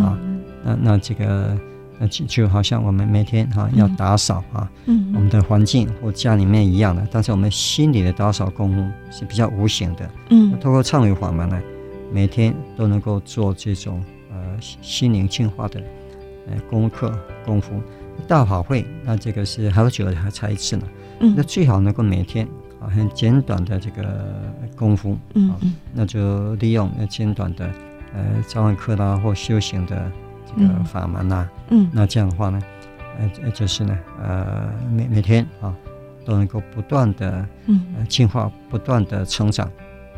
[0.00, 0.16] 啊，
[0.64, 1.58] 那那这个
[1.98, 11.60] 那就就好像我们每天哈、啊、要打扫啊，嗯，我们的环境或家里面一样的，但是我们心里的打扫功夫是比较无形的，嗯，通过忏悔法门呢，
[12.12, 14.00] 每天都能够做这种
[14.32, 15.80] 呃心灵净化的
[16.48, 17.12] 呃功课
[17.44, 17.80] 功夫。
[18.28, 20.82] 大法会那这个是好久还才一次呢，
[21.20, 22.46] 嗯，那最好能够每天
[22.80, 24.26] 啊很简短的这个
[24.76, 27.70] 功夫，嗯嗯，那就利用那简短的
[28.14, 30.10] 呃早晚课啦或修行的。
[30.52, 32.60] 这个法门呐、啊，嗯，那这样的话呢，
[33.20, 35.72] 呃，就是呢，呃，每每天啊，
[36.24, 39.70] 都能够不断的，嗯，进化，不断的成长。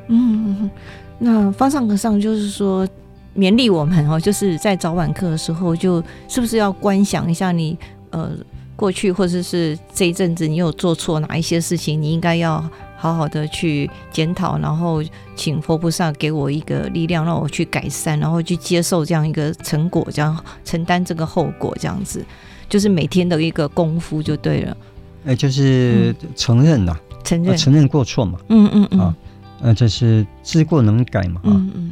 [0.08, 0.70] 嗯，嗯，
[1.18, 2.88] 那方丈和尚就是说，
[3.36, 7.78] 勉励我们哦，就是在早晚课的时候，就是不是要观想一下你，
[8.10, 8.30] 呃，
[8.76, 12.62] 过去或者是这一阵子你有做错哪一些事情，你应该要。
[12.94, 15.02] 好好的去检讨，然后
[15.34, 22.24] 请佛菩萨给我一个力量，让我去改善，然后去接受这样一个成果，这样承担这个后果，这样子
[22.68, 24.76] 就是每天的一个功夫就对了。
[25.24, 28.38] 哎，就是承认呐、嗯，承认、啊、承认过错嘛。
[28.50, 29.00] 嗯嗯嗯。
[29.00, 29.16] 啊，
[29.62, 31.40] 呃，这是知过能改嘛。
[31.42, 31.90] 嗯嗯。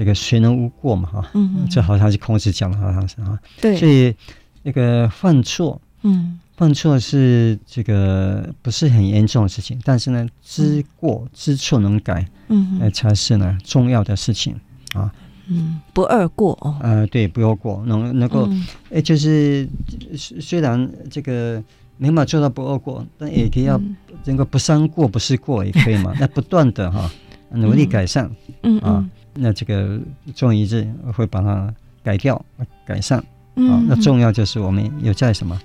[0.00, 1.10] 这个谁能无过嘛？
[1.10, 1.30] 哈。
[1.34, 1.68] 嗯嗯。
[1.68, 3.38] 这好像是孔子讲的，好像是哈。
[3.60, 3.76] 对。
[3.76, 4.14] 所以
[4.62, 6.40] 那个犯错，嗯。
[6.56, 14.58] 犯错是这个不是很严重的事情，但是呢，知过知错能改，嗯，呃，才是呢重要的事情
[14.94, 15.12] 啊。
[15.48, 16.76] 嗯，不二过哦。
[16.80, 18.46] 呃，对，不二过，能能够，
[18.90, 19.68] 哎、嗯，就是
[20.16, 21.62] 虽然这个
[21.98, 23.78] 没办法做到不二过，但也可以要
[24.24, 26.14] 能够不三过不是过也可以嘛。
[26.20, 27.10] 那不断的哈、啊、
[27.52, 28.30] 努力改善，
[28.62, 29.02] 嗯啊，
[29.34, 29.98] 那这个
[30.34, 32.44] 终有一日会把它改掉
[32.86, 33.22] 改善。
[33.56, 35.58] 啊，那重要就是我们有在什么，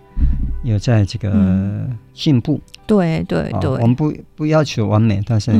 [0.63, 2.59] 有在这个进步。
[2.85, 5.53] 对对对，我们不不要求完美，但是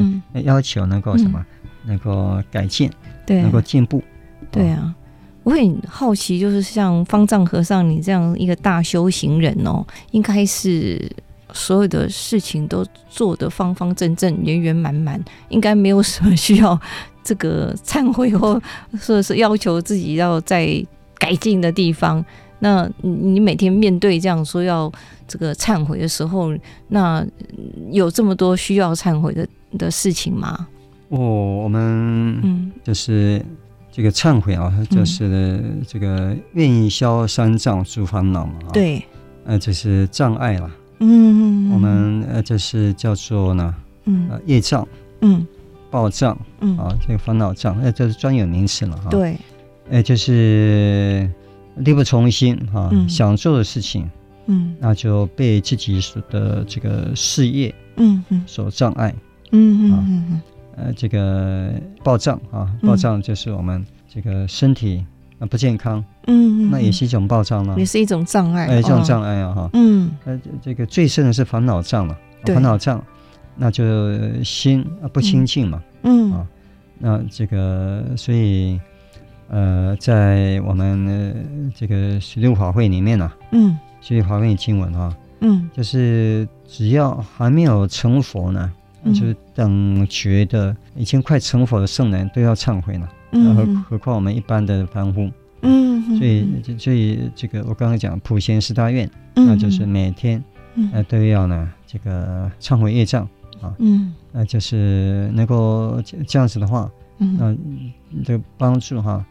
[0.44, 1.46] 要求能够什么，
[1.86, 2.90] 能够改进，
[3.26, 4.04] 对，能够进步。
[4.52, 4.94] 对啊，
[5.44, 11.10] 我很好奇，就是像方丈和尚你这样一个大修行人哦，应该是
[11.54, 16.78] 所有的事情都做得方方正正、圆圆满满，应该没有什么需要
[17.26, 18.54] 这个忏悔 或
[18.94, 20.82] 或者是要求自己要在。
[21.18, 22.24] 改进的地方，
[22.60, 24.92] 那你每天面对这样说要
[25.26, 26.54] 这个忏悔的时候，
[26.90, 27.26] 那
[27.90, 30.68] 有这么多需要忏悔的的事情吗？
[31.08, 31.18] 哦，
[31.64, 33.44] 我们嗯，就是
[33.90, 39.02] 这个忏悔啊，嗯、就是这个愿意消三障诸烦恼嘛，对，
[39.46, 44.86] 呃，就是障碍了，嗯，我们呃，就是叫做呢，嗯，业障，
[45.22, 45.48] 嗯，
[45.96, 46.78] 报障，嗯。
[46.78, 49.38] 啊，这个烦恼障，那这是专有名词了哈，对。
[49.90, 51.30] 哎，就是
[51.78, 54.10] 力不从心啊，嗯、想做的事情，
[54.48, 59.16] 嗯，那就被自己所的这个事业，嗯所障碍，
[59.52, 60.42] 嗯嗯嗯
[60.76, 61.72] 呃，这个
[62.04, 65.06] 暴障啊，暴障就是我们这个身体
[65.40, 73.02] 啊不健康，嗯，那也是一种暴障了，也是一种障碍，哎，这种障碍啊，哈，嗯，呃，这个最深的是烦恼障了，烦恼障，
[73.58, 73.84] 那就
[74.44, 76.32] 心啊不清净嘛，嗯。
[76.32, 76.48] 啊，
[77.00, 78.80] 那这个所以。
[79.48, 95.30] 呃，在我们、呃、这个十六法会里面呢、啊，嗯，十六法会经文啊，嗯，就是只要还没有成佛呢，嗯、就是等觉得已经快成佛的圣人都要忏悔了，嗯，何何况我们一般的凡夫，
[95.62, 100.44] 嗯，所以所以这个我刚刚讲普贤十大愿，嗯，那就是每天，
[100.92, 103.30] 呃都要呢这个忏悔业障
[103.66, 109.26] 啊，嗯，那就是能够这样子的话，嗯，那这个帮助哈。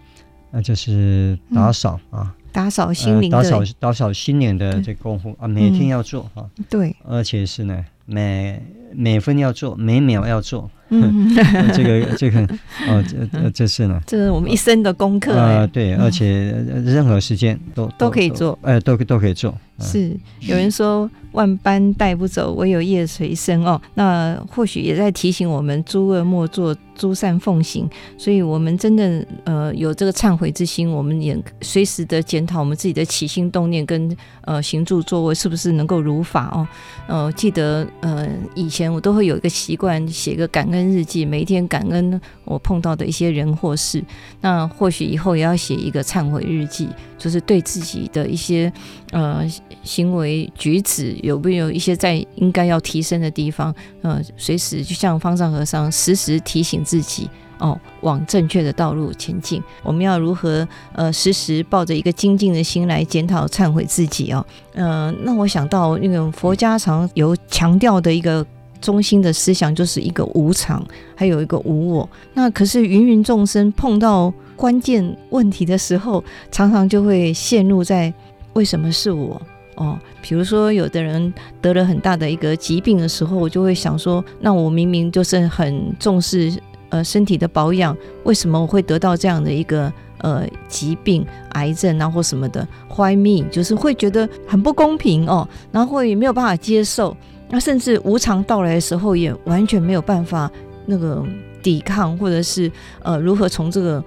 [0.57, 10.71] 那就是打扫啊，打扫心灵，打扫打扫心灵的这个功夫啊，每天要做哈，对，而且是呢，每每分要做，每秒要做，
[11.03, 11.35] 嗯，
[11.73, 12.41] 这个这个
[12.89, 13.03] 哦，
[13.33, 16.53] 这这是呢，这是我们一生的功课啊，对，而且
[16.85, 21.11] 任何时间都都可以做，哎，都都可以做，是有人说。
[21.35, 23.81] 万般带不走，唯有业随身哦。
[23.95, 27.91] 那或许也在提醒我们：诸恶莫作，诸善奉行。
[28.17, 36.69] 所以，我们真的呃有这个忏悔之心，我们也随时的检讨我们自己的起心动念跟呃行住坐卧是不是能够如法哦。
[37.09, 44.03] 呃，记得呃以前我都会有一个习惯，写个感恩日记，每一天感恩我碰到的一些人或事。
[44.41, 48.73] 那或许以后也要写一个忏悔日记，就是对自己的一些
[49.13, 49.45] 呃
[49.83, 51.17] 行为举止。
[51.23, 53.75] 有没有一些在应该要提升的地方？
[54.03, 59.63] 呃，随时就像方丈和尚，时时提醒自己哦，往正确的道路前进。
[59.83, 64.45] 我们要如何呃，时时抱着一个精进的心来检讨、忏悔自己哦？
[64.75, 68.45] 呃，那我想到那个佛家常有强调的一个
[68.85, 70.85] 中心的思想，就是一个无常，
[71.17, 72.09] 还有一个无我。
[72.35, 78.13] 那可是芸芸众生碰到关键问题的时候，常常就会陷入在。
[78.53, 79.43] 为什么是我？
[79.75, 86.53] 哦，比如说有的人得了很大的一个疾病的时候，我就会想说，那我明明就是很重视
[86.91, 92.65] 呃身体的保养，为什么我会得到这样的一个呃疾病、癌症啊或什么的
[92.97, 93.49] ？Why me？
[93.51, 97.17] 就是会觉得很不公平哦，然后会没有办法接受，
[97.55, 100.51] 那甚至无常到来的时候也完全没有办法
[100.87, 101.25] 那个
[101.63, 102.71] 抵抗，或者是
[103.03, 104.05] 呃如何从这个。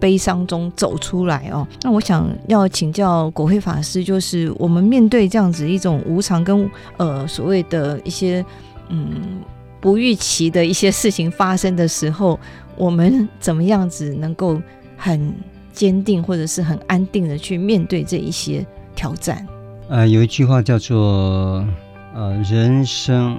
[0.00, 8.42] 悲伤中走出来哦，那我想要请教果慧法师，就是我们面对这样子一种无常跟呃所谓的一些
[8.88, 9.42] 嗯
[9.78, 12.40] 不预期的一些事情发生的时候，
[12.78, 14.58] 我们怎么样子能够
[14.96, 15.34] 很
[15.70, 19.46] 坚定或者是很安定的去面对这一些挑战？
[19.90, 21.62] 呃，有一句话叫做
[22.14, 23.38] 呃人生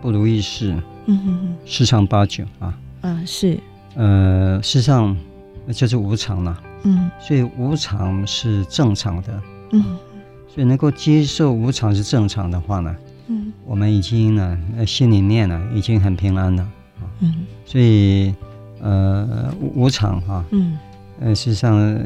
[0.00, 0.74] 不如意事，
[1.06, 3.60] 嗯哼哼，十常八九啊，嗯、呃、是，
[3.94, 5.16] 呃事实上。
[5.70, 9.84] 那就是无常了，嗯，所以无常是正常的，嗯，
[10.48, 16.66] 所以能够接受无常是正常的话呢，嗯，我们已经呢，心里面呢已经很平安了，
[17.20, 18.34] 嗯，所以
[18.80, 20.78] 呃无常哈，嗯，
[21.20, 22.00] 呃实际上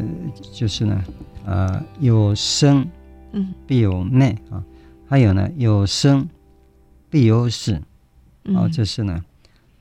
[0.53, 1.05] 就是呢，
[1.46, 2.85] 呃有生，
[3.31, 4.61] 嗯，必有灭啊，
[5.12, 6.27] 还有呢有生
[7.11, 7.75] 必有死，
[8.57, 9.22] 啊，这是呢，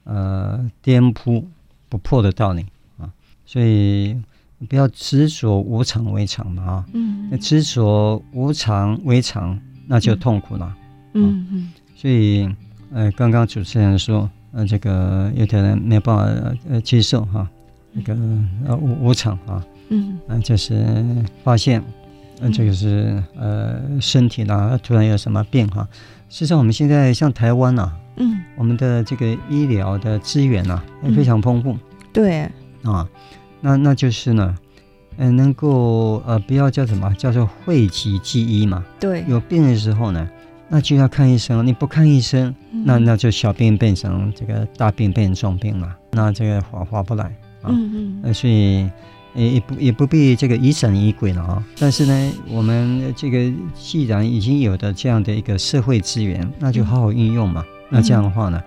[0.04, 1.48] 呃颠扑
[1.88, 2.66] 不破的道理。
[2.98, 3.10] 啊。
[3.46, 4.22] 所以
[4.68, 10.76] 不要执着无常为常嘛啊，嗯，执着无常为常，那就痛苦了，
[11.14, 12.54] 嗯嗯，所以
[12.92, 17.50] 呃，刚刚主持人说，呃，这个有的人没有办法呃接受哈，
[17.94, 18.14] 那个
[18.66, 21.82] 呃无无常啊，嗯，呃，就是发现，
[22.42, 25.88] 呃，这个是呃身体呢，突然有什么病哈，
[26.28, 31.78] 实际上我们现在像台湾呐，嗯，我们的这个医疗的资源呐也非常丰富，
[32.12, 32.50] 对
[32.84, 33.08] 啊。
[33.62, 34.56] 那那就是呢，
[35.18, 38.84] 嗯、呃，能够呃，不要叫什么，叫做讳疾忌医嘛。
[39.00, 40.28] 对，有病的时候呢，
[40.68, 41.64] 那就要看医生。
[41.68, 47.26] 你不看医生，嗯、那那就小病变成这个大病变成重病了，那这个划划不来
[47.62, 47.70] 啊。
[47.70, 48.20] 嗯嗯。
[48.24, 48.90] 呃，所以
[49.36, 51.64] 也也不也不必这个疑神疑鬼了啊。
[51.80, 57.64] 但是呢，我们这个既然已经有的这样的一个社会资源，那就好好运用嘛。
[57.68, 58.62] 嗯、那这样的话呢，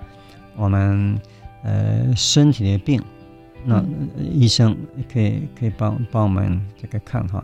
[0.56, 1.18] 我们
[1.62, 3.02] 呃身体的病。
[3.66, 3.82] 那
[4.30, 4.76] 医生
[5.10, 7.42] 可以可以帮帮我们这个看哈，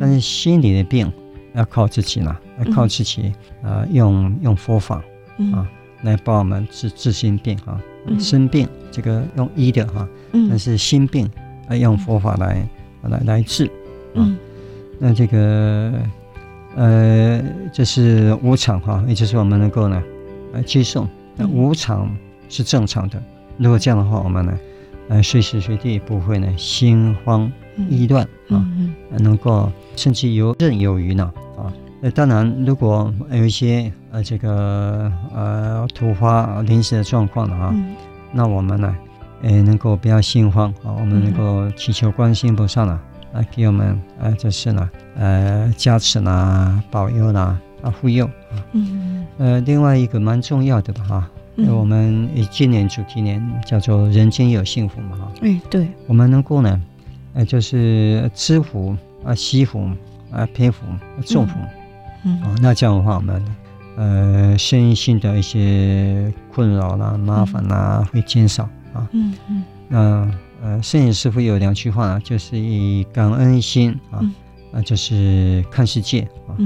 [0.00, 1.08] 但是心理的病
[1.54, 5.00] 要靠自己了，要靠自己啊，用用佛法
[5.52, 5.64] 啊
[6.02, 7.80] 来帮我们治治心病哈，
[8.18, 11.30] 生病这个用医的哈，但是心病
[11.76, 12.68] 要用佛法来
[13.02, 13.70] 来来治
[14.14, 14.36] 嗯。
[14.98, 15.92] 那这个
[16.76, 20.02] 呃，这是无常哈，也就是我们能够呢
[20.52, 21.06] 来接受，
[21.36, 22.14] 那无常
[22.48, 23.20] 是正常的。
[23.56, 24.58] 如果这样的话，我们呢？
[25.08, 27.50] 呃，随时随地不会呢心慌
[27.88, 31.72] 意乱、嗯、啊，能够甚至游刃有余呢啊。
[32.00, 37.96] 那当然，如果有一些呃这个呃突发临时的状况了啊，嗯、
[38.32, 38.96] 那我们呢，
[39.42, 43.00] 呃能够不要心慌啊，我们能够祈求观世音菩萨呢，
[43.32, 48.54] 来给我们呃就是呢呃加持啦、保佑啦、啊护佑啊。
[48.72, 49.26] 嗯。
[49.38, 51.30] 呃，另外一个蛮重要的吧哈。
[51.68, 55.32] 我们今年主题年叫做“人间有幸福”嘛，哈。
[55.42, 56.80] 哎，对，我们能够呢，
[57.34, 59.90] 呃，就是知福啊、惜福
[60.30, 60.86] 啊、偏福、
[61.26, 61.54] 重福，
[62.24, 63.44] 嗯，啊，那这样的话，我们
[63.96, 69.08] 呃身心的一些困扰啦、麻烦啦会减少啊。
[69.12, 69.64] 嗯嗯。
[69.88, 70.30] 那
[70.62, 74.20] 呃，圣严师傅有两句话呢，就是以感恩心啊，
[74.72, 76.56] 啊，就是看世界啊，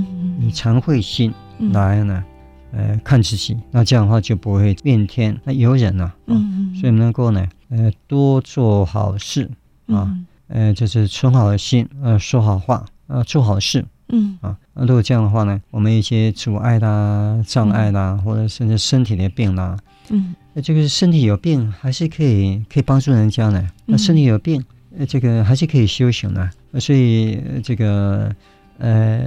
[0.40, 1.32] 以惭愧心
[1.72, 2.24] 来呢。
[2.76, 9.48] 呃，看自己，那这样的话就不会怨天那尤人了，啊，嗯，嗯，所以能够呢，呃，多做好事
[9.86, 19.78] 啊，嗯、呃，就是存好心，呃，说好话，呃，做好事，嗯，啊，如果这样的话呢，我们一些阻碍啦、障碍啦，或者甚至身体的病啦，
[20.10, 24.64] 嗯，那这个身体有病还是可以可以帮助人家呢，那身体有病，
[24.96, 28.34] 呃，这个还是可以修行的，所以这个。
[28.76, 29.24] 呃，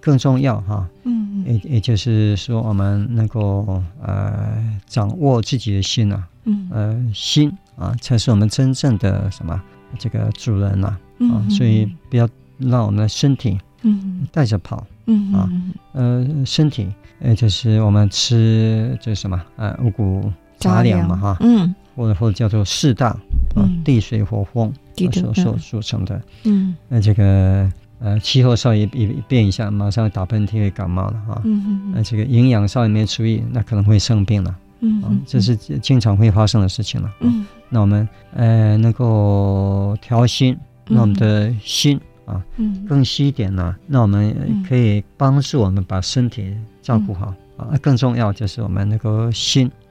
[0.00, 9.60] 更重要哈，嗯，也也就是说，我们能够呃掌握自己的心啊，嗯，呃，心啊，才是我们真正的什么
[9.98, 14.28] 这个主人呐，啊，所以不要让我们的身体嗯。
[14.30, 15.50] 带着跑，嗯啊，
[15.92, 16.86] 呃，身体
[17.18, 20.32] 呃就是我们吃这什么呃五谷
[20.64, 23.08] 杂粮嘛哈，嗯，或者或者叫做四大
[23.54, 24.72] 啊，地水火风
[25.12, 27.70] 所所组成的，嗯，那这个。
[28.00, 31.40] 呃，气候稍微一变一下，马上打喷嚏会感冒了哈。
[31.44, 31.92] 嗯嗯。
[31.94, 34.54] 那这个营养稍微没注意，那可能会生病了。
[34.80, 35.22] 嗯嗯。
[35.24, 37.10] 这是经常会发生的事情了。
[37.20, 37.46] 嗯。
[37.70, 40.54] 那我们呃能够调心，
[40.86, 47.78] 那我们的心啊，嗯，更细一点呢，那我们可以帮助我们把身体照顾好、嗯、啊。
[47.80, 49.83] 更重要就是我们那个心啊，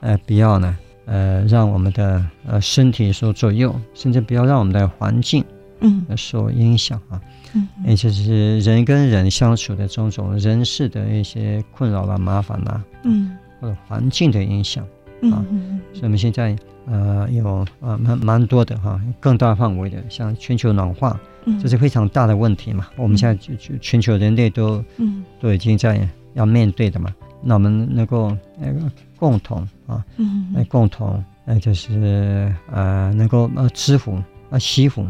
[0.00, 0.76] 呃，不要呢，
[1.06, 5.44] 呃，让我们的呃身体受左右，甚至不要让我们的环境
[5.80, 7.20] 嗯受影响啊。
[7.54, 14.84] 嗯，也就是人跟人相处的种种人事的一些困扰啦、麻烦啦，嗯，或者环境的影响。
[15.32, 21.20] 啊，嗯所以我们现在呃有呃蛮蛮多的哈，更大范围的，像全球暖化，
[21.60, 22.86] 这是非常大的问题嘛。
[22.96, 27.14] 我们现在就就全球人类都嗯都已经在要面对的嘛。
[27.42, 28.80] 那我们能够那个
[29.20, 34.18] 共同啊，嗯，来共同那就是呃能够呃吃福
[34.48, 35.06] 啊惜福，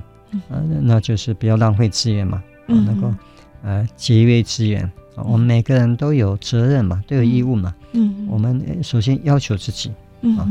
[0.50, 3.14] 呃那就是不要浪费资源嘛，能够
[3.62, 4.90] 呃节约资源。
[5.14, 7.72] 我们每个人都有责任嘛，都有义务嘛。
[7.92, 9.90] 嗯，我们首先要求自己，
[10.38, 10.48] 啊，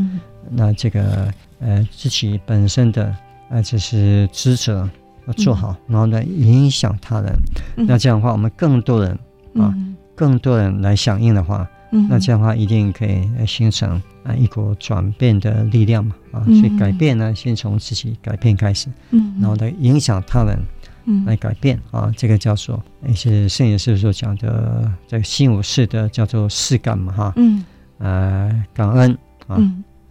[0.49, 3.13] 那这个呃自己本身的
[3.49, 4.87] 呃就是职责
[5.27, 7.33] 要做好，然后呢影响他人，
[7.75, 9.11] 那这样的话，我们更多人
[9.55, 9.73] 啊，
[10.15, 20.57] 更多人来响应的话，那这样的话一定可以形成啊一股转变的力量嘛，啊，所以改变呢，先从自己改变开始，嗯，然后来影响他人。
[21.05, 21.25] 嗯。
[21.25, 27.65] 来改变啊，这个叫做一些圣严师所讲的这个新五事的叫做四感嘛哈，嗯，
[27.97, 29.17] 呃，感恩
[29.47, 29.57] 啊，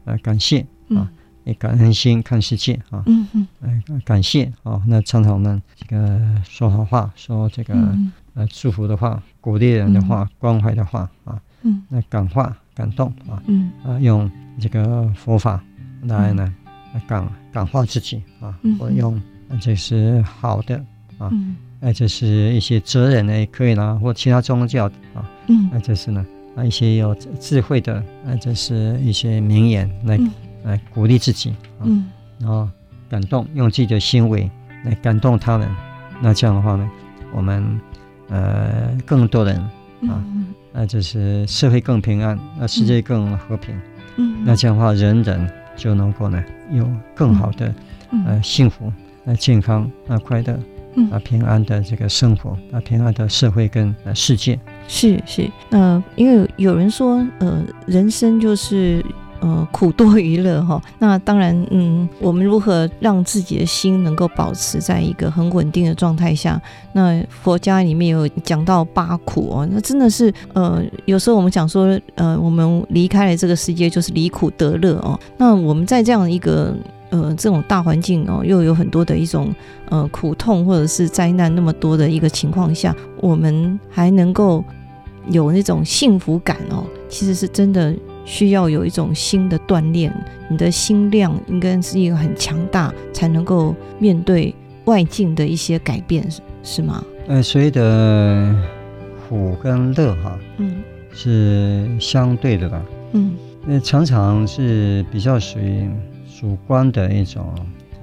[0.07, 1.09] 呃，感谢啊，
[1.45, 7.75] 以感恩心看世界啊，嗯嗯，呃，感谢啊，那常常我们这个说好话，说这个
[8.35, 13.71] 呃祝福的话，鼓励人的话，关怀的话啊，嗯，来感化感动啊，嗯。
[13.85, 14.31] 啊，用
[14.61, 15.63] 这个佛法
[16.03, 16.55] 来呢
[17.07, 19.21] 感感化自己啊，或用。
[19.63, 20.77] 这是好的
[21.17, 21.33] 啊，
[21.81, 24.85] 哎、嗯，这是一些哲人呢，也可以啦，或其他宗教
[25.15, 26.23] 啊，嗯，那这是呢，
[26.55, 27.95] 啊，一些有智慧的，
[28.27, 30.31] 啊，这是一些名言来、嗯、
[30.65, 31.49] 来鼓励自己，
[31.79, 32.05] 啊、嗯，
[32.39, 32.69] 然后
[33.09, 34.51] 感动，用自己的行为
[34.85, 35.67] 来感动他人，
[36.21, 36.87] 那这样的话呢，
[37.35, 37.81] 我们
[38.29, 39.67] 呃更多人
[40.07, 40.23] 啊，
[40.73, 43.75] 那就是社会更平安，那世界更和平，
[44.17, 47.75] 嗯，那这样的话，人人就能够呢有更好的
[48.27, 48.93] 呃幸福。
[49.25, 50.59] 呃，健康啊，快乐，
[51.11, 59.05] 啊，平安的这个生活，啊，平安的社会跟呃世界，是是，那因为有人说，呃，人生就是
[59.41, 60.81] 呃苦多于乐哈。
[60.99, 66.61] 那当然，嗯，我们如何让自己的心能够保持在一个很稳定的状态下？
[66.93, 75.19] 那佛家里面有讲到八苦哦，那真的是呃，有时候我们讲说，呃，我们离开了这个世界就是离苦得乐哦。
[75.37, 76.75] 那我们在这样一个。
[77.11, 79.51] 呃，这种大环境哦，又有很多的一种
[79.89, 84.63] 呃苦痛或者是灾难那么多的一个情况下，我们还能够
[85.31, 87.95] 有那种幸福感哦，其实是真的
[88.29, 90.13] 需要有一种新的锻炼，
[90.51, 94.55] 你的心量应该是一个很强大，才能够面对
[94.85, 97.03] 外境的一些改变，是是吗？
[97.27, 98.55] 呃，所以的
[99.27, 100.77] 苦跟乐哈，嗯，
[101.15, 102.83] 是相对的吧？
[103.13, 105.89] 嗯，那常常是比较属于。
[106.41, 107.53] 主观的一种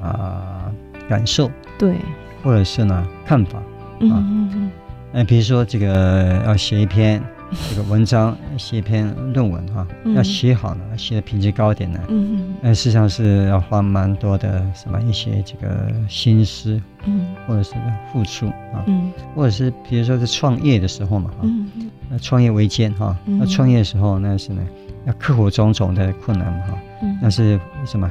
[0.01, 1.49] 啊、呃、感受，
[1.79, 1.95] 对，
[2.43, 3.63] 或者是呢看法，啊，
[4.01, 4.71] 嗯嗯
[5.13, 7.23] 嗯，比如说这个要写一篇
[7.69, 17.73] 这个文章，写一篇论文哈，嗯、要写好呢，写的品质高一点呢，嗯嗯，实际上是要花蛮多的什么一些这个心思，嗯，或者是
[18.11, 21.69] 付出啊，嗯，或者是比如说在创业的时候嘛，哈，嗯。
[21.75, 24.61] 嗯，那创业维艰哈，那创业的时候那是呢
[25.05, 28.09] 要克服种种的困难哈，嗯，那是什么？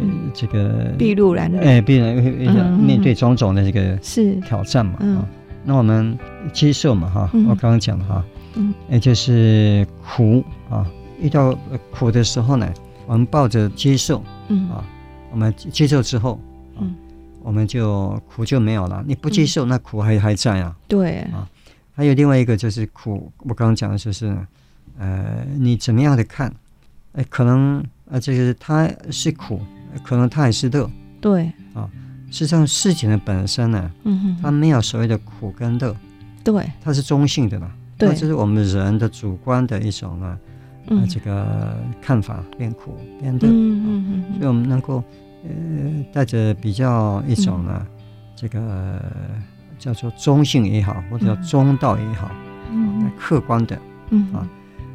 [0.00, 0.30] 嗯。
[0.34, 2.30] 这个筚路蓝缕，哎，必然会
[2.76, 4.34] 面对种种的这个是。
[4.42, 5.26] 挑战嘛，啊，
[5.64, 6.16] 那我们
[6.52, 8.24] 接受嘛，哈，我刚刚讲的哈，
[8.54, 10.86] 嗯，也就是苦啊，
[11.20, 11.56] 遇到
[11.90, 12.72] 苦的时候呢，
[13.06, 14.68] 我们抱着接受，嗯。
[14.70, 14.84] 啊，
[15.30, 16.40] 我们接受之后，
[16.80, 16.94] 嗯，
[17.42, 19.04] 我们就苦就没有了。
[19.06, 20.76] 你不接受，那苦还还在啊。
[20.88, 21.18] 对。
[21.32, 21.48] 啊，
[21.94, 24.36] 还有另外一个就是苦，我刚刚讲的就是，
[24.98, 26.52] 呃，你怎么样的看？
[27.14, 29.60] 哎，可能啊，这个它是苦。
[30.04, 30.88] 可能它也是乐，
[31.18, 31.50] 对。
[31.72, 31.88] 啊，
[32.30, 35.96] 实际上事情的本身呢，嗯哼，它没有所谓的苦跟乐，
[36.44, 40.38] 对，它是中性的嘛，对，这是我们人的主观的一种呢，
[40.86, 45.02] 呃，这个看法变苦变得，嗯嗯嗯，所以我们能够
[45.42, 45.50] 呃
[46.12, 47.86] 带着比较一种呢，
[48.36, 49.02] 这个
[49.78, 52.30] 叫做中性也好，或者叫中道也好，
[52.72, 53.78] 嗯，客观的，
[54.10, 54.48] 嗯啊，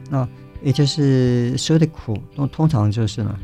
[0.09, 0.27] 那
[0.63, 3.37] 也就是所有的苦都通常就是呢。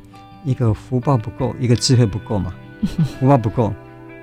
[0.45, 2.53] 一个福报不够，一个智慧不够嘛。
[3.19, 3.73] 福报不够，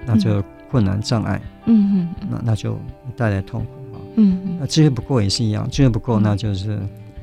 [0.07, 1.39] 那就困难障碍。
[1.67, 2.81] 嗯嗯，那那就
[3.15, 3.86] 带来痛苦啊。
[4.17, 4.41] 嗯。
[4.45, 6.79] 嗯，那智慧不够也是一样，智慧不够那就是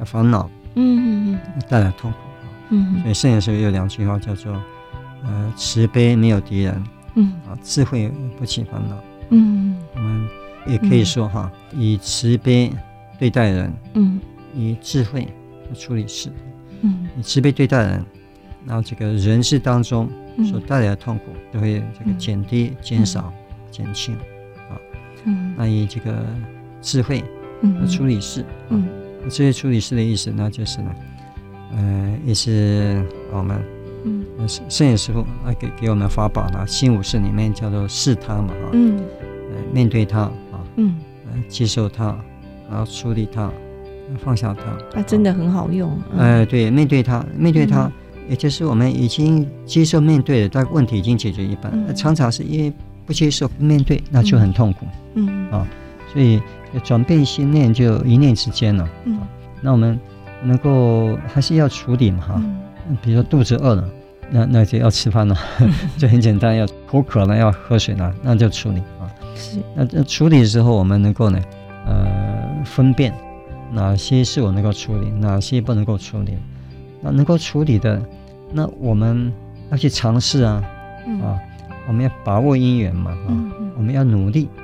[0.06, 0.50] 烦恼。
[0.76, 2.46] 嗯嗯嗯，带来痛苦啊。
[2.70, 4.54] 嗯，所以圣严时候有两句话叫做：
[5.24, 6.84] 呃，慈悲没有敌人。
[7.16, 7.34] 嗯。
[7.48, 8.98] 啊，智慧不起烦恼。
[9.30, 10.28] 嗯，我们
[10.68, 12.72] 也可以说哈，以慈悲
[13.20, 14.20] 对待人，嗯，
[14.56, 15.28] 以智慧
[15.76, 16.32] 处理事，
[16.82, 18.06] 嗯，以慈悲对待人，
[18.66, 20.46] 然后这个人世当中嗯。
[20.46, 23.32] 所带来的痛苦都会这个减低、减少、
[23.70, 24.18] 减轻。
[25.26, 26.26] 嗯，那以这个
[26.84, 27.24] 智慧
[27.62, 28.86] 嗯，处理事，嗯，
[29.30, 30.92] 智慧处理事的意思，呢就是呢，
[31.72, 33.58] 呃，也是我们
[34.04, 34.26] 嗯。
[34.38, 38.98] 呃圣圣严师傅啊给给我们法宝呢，心五事里面叫做视他嘛啊，嗯。
[38.98, 40.96] 呃，面对他啊，嗯，
[41.32, 42.16] 呃，接受他，
[42.70, 43.50] 然后处理他，
[44.18, 44.64] 放下他，
[44.94, 45.98] 那真的很好用。
[46.12, 46.20] 嗯。
[46.20, 47.90] 呃，对，面对他，面对他，
[48.28, 51.72] 也就是我们已经接受面对了，但问题已经解决一半。
[51.74, 51.86] 嗯。
[51.88, 52.74] 那常常是因为
[53.06, 54.86] 不接受不面对，那就很痛苦。
[55.14, 55.50] 嗯。
[55.50, 55.66] 啊
[56.12, 56.40] 所以
[56.82, 58.88] 转变心念就一念之间了。
[59.06, 59.20] 嗯。
[59.62, 60.00] 那我们
[60.44, 62.34] 能够还是要处理嘛哈，
[62.90, 62.98] 嗯。
[63.02, 63.90] 比如说肚子饿了，
[64.30, 65.36] 那那就要吃饭了，
[65.98, 69.08] 就很简单，要口渴了要喝水了，那就处理啊。
[69.36, 69.60] 是。
[69.76, 71.40] 那这处理的时候，我们能够呢，
[71.86, 73.14] 呃，分辨
[73.72, 76.38] 哪些是我能够处理，哪些不能够处理。
[77.02, 78.02] 那能够处理的，
[78.52, 79.32] 那我们
[79.72, 80.64] 要去尝试啊，
[81.08, 81.22] 嗯。
[81.22, 81.40] 啊，
[81.88, 83.28] 我们要把握因缘嘛，啊，
[83.76, 84.63] 我们要努力啊，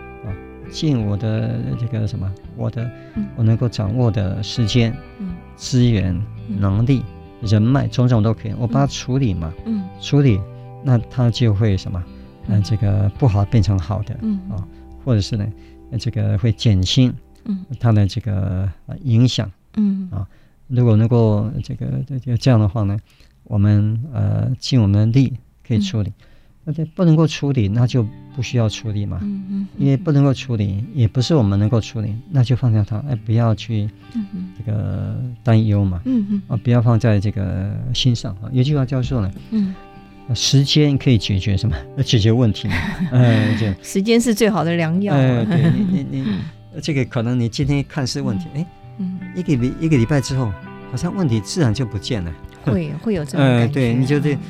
[0.70, 3.28] 尽我的这个什么，我的嗯。
[3.36, 5.36] 我能够掌握的时间、嗯。
[5.56, 7.04] 资源、能力、
[7.42, 9.84] 人脉种种都可以，我把它处理嘛，嗯。
[10.02, 10.40] 处理，
[10.84, 12.04] 那它就会什么，
[12.48, 14.40] 嗯，这个不好变成好的，嗯。
[14.50, 14.68] 啊，
[15.04, 15.46] 或者是呢，
[15.92, 17.14] 呃这个会减轻
[17.46, 17.66] 嗯。
[17.80, 19.52] 它的这个呃影响。
[19.76, 20.08] 嗯。
[20.12, 20.28] 啊
[20.68, 22.96] 如果能够这个这个这样的话呢，
[23.46, 25.34] 我们呃尽我们的力
[25.68, 26.14] 可以处理，
[26.96, 28.06] 不能够处理，那就
[28.36, 29.20] 不需要处理嘛。
[29.22, 38.50] 嗯嗯，因为不能够处理，也不是我们能够处理，那就放下它，哎，不要去嗯嗯这个担忧嘛，嗯嗯啊，不要放在这个心上啊。
[38.52, 39.74] 有句话叫做呢，嗯，
[40.36, 41.76] 时间可以解决什么？
[42.04, 42.76] 解决问题嘛。
[43.12, 45.14] 呃， 就时间是最好的良药。
[45.16, 46.38] 呃，对你你 你，
[46.82, 48.66] 这个可能你今天看似问题，哎，
[49.00, 50.52] 嗯，一个礼一个礼拜之后，
[50.92, 52.32] 好像问题自然就不见了。
[52.66, 53.74] 会会有这种呃，感觉。
[53.74, 54.42] 对，你就对嗯，呃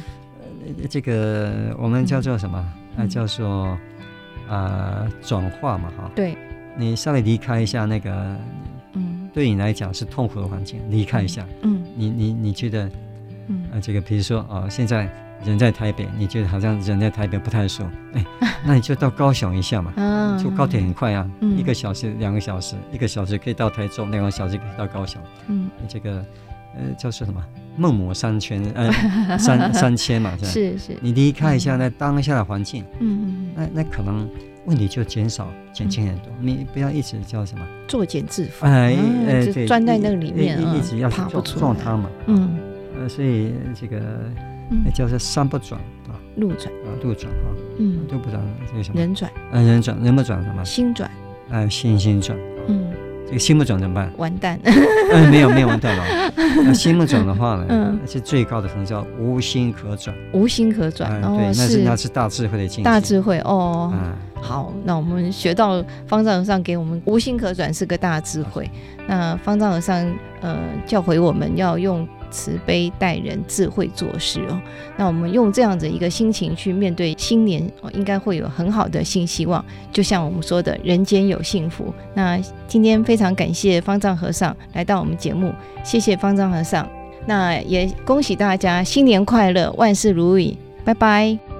[0.90, 2.58] 这个我们叫做什么？
[2.58, 3.78] 啊，嗯叫做
[4.50, 6.12] 啊转化嘛，哈。
[6.16, 6.36] 对，
[6.78, 8.36] 你稍微离开一下那个，
[8.94, 11.46] 嗯对你来讲是痛苦的环境，离开一下。
[11.62, 12.90] 嗯你你你觉得，
[13.48, 15.10] 嗯啊，这个比如说啊，现在
[15.46, 18.26] 人在台北，你觉得好像人在台北不太舒服，哎，
[18.66, 19.94] 那你就到高雄一下嘛。
[19.96, 25.22] 嗯，就高铁很快啊，嗯一个小时、两个小时，一个小时可以到台中，两个小时可以到高雄。
[25.48, 26.26] 嗯这个
[26.76, 27.44] 呃叫做什么？
[27.78, 28.92] 梦魔三千，呃，
[29.40, 30.52] 三三千嘛，是吧？
[30.52, 34.28] 是是你离开一下那当下的环境，嗯嗯那那可能
[34.66, 36.26] 问题就减少、减轻很多。
[36.42, 37.66] 你不要一直叫什么？
[37.88, 41.60] 作茧自缚，哎嗯哎，对，就钻在那个里面，嗯一一直要去撞爬不出来。
[41.62, 42.10] 撞它嘛。
[42.28, 42.58] 嗯
[43.00, 43.98] 呃，所以这个
[44.72, 47.48] 嗯那叫做山不转啊，路转，啊路转啊，
[47.78, 49.00] 嗯路不转这个什么？
[49.00, 50.66] 人转，呃人转人不转什么？
[50.66, 51.10] 心转，
[51.50, 52.38] 呃心心转。
[52.68, 52.92] 嗯，
[53.30, 54.12] 这个心不转怎么办？
[54.18, 54.60] 完蛋。
[54.66, 56.04] 嗯没有没有完蛋了。
[56.66, 60.16] 那心不转的话呢，嗯是最高的可能叫无心可转。
[60.34, 62.84] 无心可转哎，哦，对，那是那是大智慧的境界。
[62.84, 63.92] 大智慧哦。
[63.94, 68.68] 嗯，好，那我们学到方丈和尚给我们无心可转是个大智慧。
[69.08, 69.96] 那方丈和尚
[70.42, 70.58] 呃
[70.88, 74.62] 教诲我们要用慈悲待人，智慧做事哦。
[74.98, 79.64] 那我们用这样子一个心情去面对新年，应该会有很好的新希望。
[79.92, 81.94] 就像我们说的，人间有幸福。
[82.14, 85.54] 那今天非常感谢方丈和尚来到我们节目，
[85.84, 86.88] 谢谢方丈和尚。
[87.26, 91.59] 那也恭喜大家新年快乐，万事如意，拜拜。